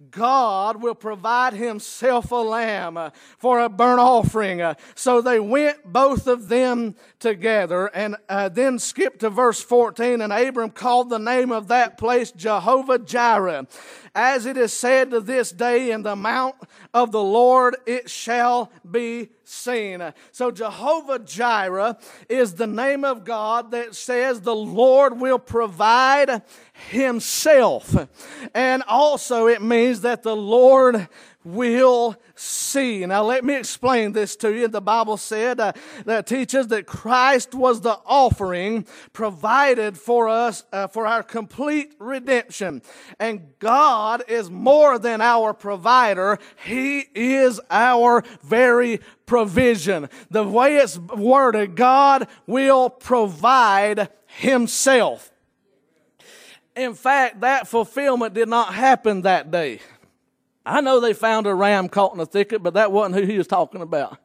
God 0.09 0.81
will 0.81 0.95
provide 0.95 1.53
himself 1.53 2.31
a 2.31 2.35
lamb 2.35 2.97
uh, 2.97 3.11
for 3.37 3.59
a 3.59 3.69
burnt 3.69 3.99
offering. 3.99 4.61
Uh, 4.61 4.73
so 4.95 5.21
they 5.21 5.39
went 5.39 5.83
both 5.85 6.25
of 6.27 6.47
them 6.49 6.95
together 7.19 7.87
and 7.87 8.15
uh, 8.27 8.49
then 8.49 8.79
skipped 8.79 9.19
to 9.19 9.29
verse 9.29 9.61
14 9.61 10.21
and 10.21 10.33
Abram 10.33 10.71
called 10.71 11.09
the 11.09 11.19
name 11.19 11.51
of 11.51 11.67
that 11.67 11.97
place 11.97 12.31
Jehovah 12.31 12.99
Jireh. 12.99 13.67
As 14.15 14.45
it 14.45 14.57
is 14.57 14.73
said 14.73 15.11
to 15.11 15.19
this 15.19 15.51
day 15.51 15.91
in 15.91 16.03
the 16.03 16.15
mount 16.15 16.55
of 16.93 17.11
the 17.11 17.23
Lord 17.23 17.75
it 17.85 18.09
shall 18.09 18.71
be 18.89 19.29
seen. 19.43 20.13
So 20.31 20.51
Jehovah 20.51 21.19
Jireh 21.19 21.97
is 22.27 22.55
the 22.55 22.67
name 22.67 23.03
of 23.03 23.25
God 23.25 23.71
that 23.71 23.95
says 23.95 24.41
the 24.41 24.55
Lord 24.55 25.19
will 25.19 25.39
provide 25.39 26.41
himself. 26.89 27.95
And 28.53 28.83
also 28.87 29.47
it 29.47 29.61
means 29.61 30.01
that 30.01 30.23
the 30.23 30.35
Lord 30.35 31.07
will 31.53 32.15
see. 32.35 33.05
Now, 33.05 33.23
let 33.23 33.43
me 33.43 33.55
explain 33.55 34.13
this 34.13 34.35
to 34.37 34.53
you. 34.53 34.67
The 34.67 34.81
Bible 34.81 35.17
said 35.17 35.59
uh, 35.59 35.73
that 36.05 36.27
teaches 36.27 36.67
that 36.67 36.85
Christ 36.85 37.53
was 37.53 37.81
the 37.81 37.99
offering 38.05 38.85
provided 39.13 39.97
for 39.97 40.29
us 40.29 40.63
uh, 40.71 40.87
for 40.87 41.05
our 41.07 41.23
complete 41.23 41.93
redemption. 41.99 42.81
And 43.19 43.47
God 43.59 44.23
is 44.27 44.49
more 44.49 44.99
than 44.99 45.21
our 45.21 45.53
provider, 45.53 46.39
He 46.65 47.05
is 47.13 47.59
our 47.69 48.23
very 48.43 48.99
provision. 49.25 50.09
The 50.29 50.43
way 50.43 50.77
it's 50.77 50.97
worded, 50.97 51.75
God 51.75 52.27
will 52.47 52.89
provide 52.89 54.09
Himself. 54.27 55.31
In 56.75 56.93
fact, 56.93 57.41
that 57.41 57.67
fulfillment 57.67 58.33
did 58.33 58.47
not 58.47 58.73
happen 58.73 59.23
that 59.23 59.51
day. 59.51 59.81
I 60.69 60.81
know 60.81 60.99
they 60.99 61.13
found 61.13 61.47
a 61.47 61.53
ram 61.53 61.89
caught 61.89 62.13
in 62.13 62.19
a 62.19 62.25
thicket, 62.25 62.61
but 62.61 62.75
that 62.75 62.91
wasn't 62.91 63.15
who 63.15 63.25
he 63.25 63.37
was 63.37 63.47
talking 63.47 63.81
about. 63.81 64.17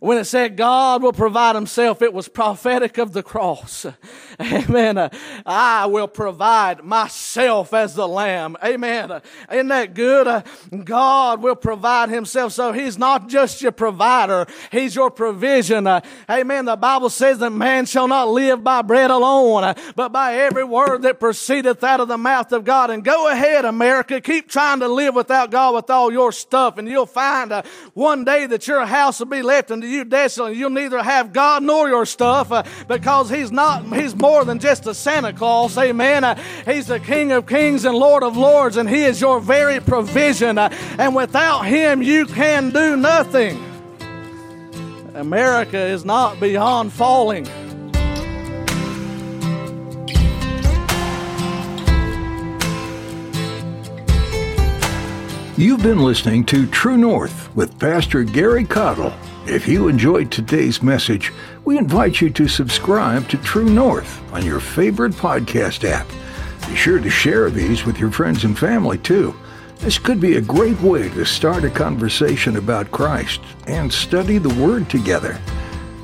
When 0.00 0.18
it 0.18 0.24
said 0.24 0.56
God 0.56 1.02
will 1.02 1.12
provide 1.12 1.54
himself, 1.54 2.02
it 2.02 2.12
was 2.12 2.28
prophetic 2.28 2.98
of 2.98 3.12
the 3.12 3.22
cross. 3.22 3.86
Amen. 4.40 5.10
I 5.44 5.86
will 5.86 6.08
provide 6.08 6.84
myself 6.84 7.74
as 7.74 7.94
the 7.94 8.06
lamb. 8.06 8.56
Amen. 8.64 9.20
Isn't 9.50 9.68
that 9.68 9.94
good? 9.94 10.44
God 10.84 11.42
will 11.42 11.56
provide 11.56 12.08
himself. 12.10 12.52
So 12.52 12.72
he's 12.72 12.98
not 12.98 13.28
just 13.28 13.62
your 13.62 13.72
provider. 13.72 14.46
He's 14.70 14.94
your 14.94 15.10
provision. 15.10 15.86
Amen. 16.28 16.64
The 16.64 16.76
Bible 16.76 17.10
says 17.10 17.38
that 17.38 17.50
man 17.50 17.86
shall 17.86 18.08
not 18.08 18.28
live 18.28 18.62
by 18.62 18.82
bread 18.82 19.10
alone, 19.10 19.74
but 19.94 20.12
by 20.12 20.36
every 20.36 20.64
word 20.64 21.02
that 21.02 21.20
proceedeth 21.20 21.82
out 21.82 22.00
of 22.00 22.08
the 22.08 22.18
mouth 22.18 22.52
of 22.52 22.64
God. 22.64 22.90
And 22.90 23.04
go 23.04 23.30
ahead, 23.30 23.64
America. 23.64 24.20
Keep 24.20 24.48
trying 24.48 24.80
to 24.80 24.88
live 24.88 25.14
without 25.14 25.50
God 25.50 25.74
with 25.74 25.90
all 25.90 26.12
your 26.12 26.32
stuff 26.32 26.78
and 26.78 26.88
you'll 26.88 27.06
find 27.06 27.52
uh, 27.52 27.62
one 27.94 28.24
day 28.24 28.46
that 28.46 28.66
your 28.66 28.84
house 28.86 29.18
will 29.18 29.26
be 29.26 29.42
left 29.42 29.70
unto 29.70 29.85
you 29.86 30.04
desolate. 30.04 30.56
You'll 30.56 30.70
neither 30.70 31.02
have 31.02 31.32
God 31.32 31.62
nor 31.62 31.88
your 31.88 32.06
stuff 32.06 32.52
uh, 32.52 32.64
because 32.88 33.30
He's 33.30 33.52
not, 33.52 33.84
He's 33.84 34.14
more 34.14 34.44
than 34.44 34.58
just 34.58 34.86
a 34.86 34.94
Santa 34.94 35.32
Claus. 35.32 35.76
Amen. 35.78 36.24
Uh, 36.24 36.34
he's 36.64 36.86
the 36.86 37.00
King 37.00 37.32
of 37.32 37.46
kings 37.46 37.84
and 37.84 37.96
Lord 37.96 38.22
of 38.22 38.36
lords, 38.36 38.76
and 38.76 38.88
He 38.88 39.04
is 39.04 39.20
your 39.20 39.40
very 39.40 39.80
provision. 39.80 40.58
Uh, 40.58 40.68
and 40.98 41.14
without 41.14 41.62
Him, 41.62 42.02
you 42.02 42.26
can 42.26 42.70
do 42.70 42.96
nothing. 42.96 43.62
America 45.14 45.78
is 45.78 46.04
not 46.04 46.38
beyond 46.38 46.92
falling. 46.92 47.46
You've 55.58 55.82
been 55.82 56.00
listening 56.00 56.44
to 56.46 56.66
True 56.66 56.98
North 56.98 57.48
with 57.56 57.78
Pastor 57.78 58.24
Gary 58.24 58.66
Caudill. 58.66 59.14
If 59.48 59.68
you 59.68 59.86
enjoyed 59.86 60.32
today's 60.32 60.82
message, 60.82 61.32
we 61.64 61.78
invite 61.78 62.20
you 62.20 62.30
to 62.30 62.48
subscribe 62.48 63.28
to 63.28 63.36
True 63.38 63.68
North 63.68 64.20
on 64.32 64.44
your 64.44 64.58
favorite 64.58 65.12
podcast 65.12 65.88
app. 65.88 66.08
Be 66.68 66.74
sure 66.74 66.98
to 66.98 67.08
share 67.08 67.48
these 67.48 67.84
with 67.84 67.96
your 67.96 68.10
friends 68.10 68.42
and 68.42 68.58
family 68.58 68.98
too. 68.98 69.36
This 69.76 70.00
could 70.00 70.20
be 70.20 70.36
a 70.36 70.40
great 70.40 70.80
way 70.80 71.10
to 71.10 71.24
start 71.24 71.62
a 71.62 71.70
conversation 71.70 72.56
about 72.56 72.90
Christ 72.90 73.40
and 73.68 73.92
study 73.92 74.38
the 74.38 74.54
Word 74.60 74.90
together. 74.90 75.40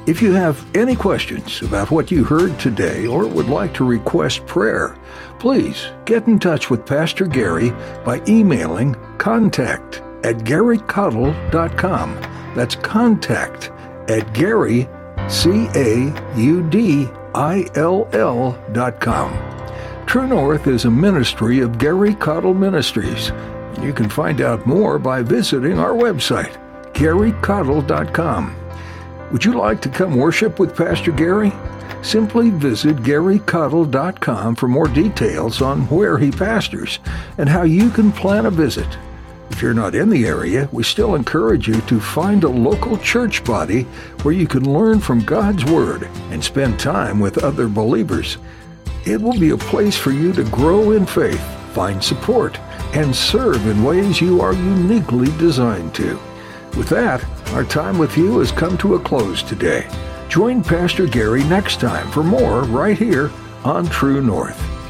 If 0.07 0.22
you 0.22 0.33
have 0.35 0.64
any 0.76 0.94
questions 0.94 1.62
about 1.62 1.90
what 1.90 2.12
you 2.12 2.22
heard 2.22 2.61
today 2.61 3.09
or 3.09 3.26
would 3.26 3.48
like 3.48 3.74
to 3.74 3.85
request 3.85 4.46
prayer, 4.46 4.96
please 5.40 5.88
get 6.05 6.28
in 6.28 6.38
touch 6.38 6.70
with 6.70 6.87
Pastor 6.87 7.26
Gary 7.26 7.70
by 8.05 8.22
emailing 8.28 8.94
contact 9.18 9.96
at 10.22 10.37
garycaudill.com. 10.38 12.32
That's 12.54 12.74
contact 12.74 13.70
at 14.08 14.32
Gary, 14.32 14.88
C 15.28 15.68
A 15.74 16.12
U 16.36 16.62
D 16.68 17.08
I 17.34 17.66
L 17.74 18.08
L 18.12 18.58
dot 18.72 19.00
com. 19.00 19.32
True 20.06 20.26
North 20.26 20.66
is 20.66 20.84
a 20.84 20.90
ministry 20.90 21.60
of 21.60 21.78
Gary 21.78 22.14
Caudill 22.14 22.56
Ministries. 22.56 23.32
You 23.82 23.92
can 23.92 24.10
find 24.10 24.40
out 24.40 24.66
more 24.66 24.98
by 24.98 25.22
visiting 25.22 25.78
our 25.78 25.94
website, 25.94 26.54
garycaudill.com. 26.92 28.56
Would 29.32 29.44
you 29.44 29.54
like 29.54 29.80
to 29.80 29.88
come 29.88 30.16
worship 30.16 30.58
with 30.58 30.76
Pastor 30.76 31.12
Gary? 31.12 31.52
Simply 32.02 32.50
visit 32.50 32.96
garycaudill.com 32.96 34.56
for 34.56 34.68
more 34.68 34.88
details 34.88 35.62
on 35.62 35.82
where 35.88 36.18
he 36.18 36.30
pastors 36.30 36.98
and 37.38 37.48
how 37.48 37.62
you 37.62 37.88
can 37.88 38.12
plan 38.12 38.44
a 38.44 38.50
visit. 38.50 38.98
If 39.52 39.60
you're 39.60 39.74
not 39.74 39.94
in 39.94 40.08
the 40.08 40.26
area, 40.26 40.68
we 40.72 40.82
still 40.82 41.14
encourage 41.14 41.68
you 41.68 41.80
to 41.82 42.00
find 42.00 42.42
a 42.42 42.48
local 42.48 42.96
church 42.96 43.44
body 43.44 43.82
where 44.22 44.34
you 44.34 44.46
can 44.46 44.72
learn 44.72 44.98
from 44.98 45.24
God's 45.24 45.64
Word 45.66 46.08
and 46.30 46.42
spend 46.42 46.80
time 46.80 47.20
with 47.20 47.44
other 47.44 47.68
believers. 47.68 48.38
It 49.04 49.20
will 49.20 49.38
be 49.38 49.50
a 49.50 49.56
place 49.56 49.96
for 49.96 50.10
you 50.10 50.32
to 50.32 50.44
grow 50.44 50.92
in 50.92 51.04
faith, 51.04 51.40
find 51.74 52.02
support, 52.02 52.58
and 52.94 53.14
serve 53.14 53.66
in 53.66 53.84
ways 53.84 54.20
you 54.20 54.40
are 54.40 54.54
uniquely 54.54 55.28
designed 55.36 55.94
to. 55.96 56.18
With 56.76 56.88
that, 56.88 57.22
our 57.52 57.64
time 57.64 57.98
with 57.98 58.16
you 58.16 58.38
has 58.38 58.50
come 58.50 58.78
to 58.78 58.94
a 58.94 59.00
close 59.00 59.42
today. 59.42 59.86
Join 60.28 60.64
Pastor 60.64 61.06
Gary 61.06 61.44
next 61.44 61.78
time 61.78 62.10
for 62.10 62.24
more 62.24 62.62
right 62.62 62.98
here 62.98 63.30
on 63.64 63.86
True 63.86 64.22
North. 64.22 64.82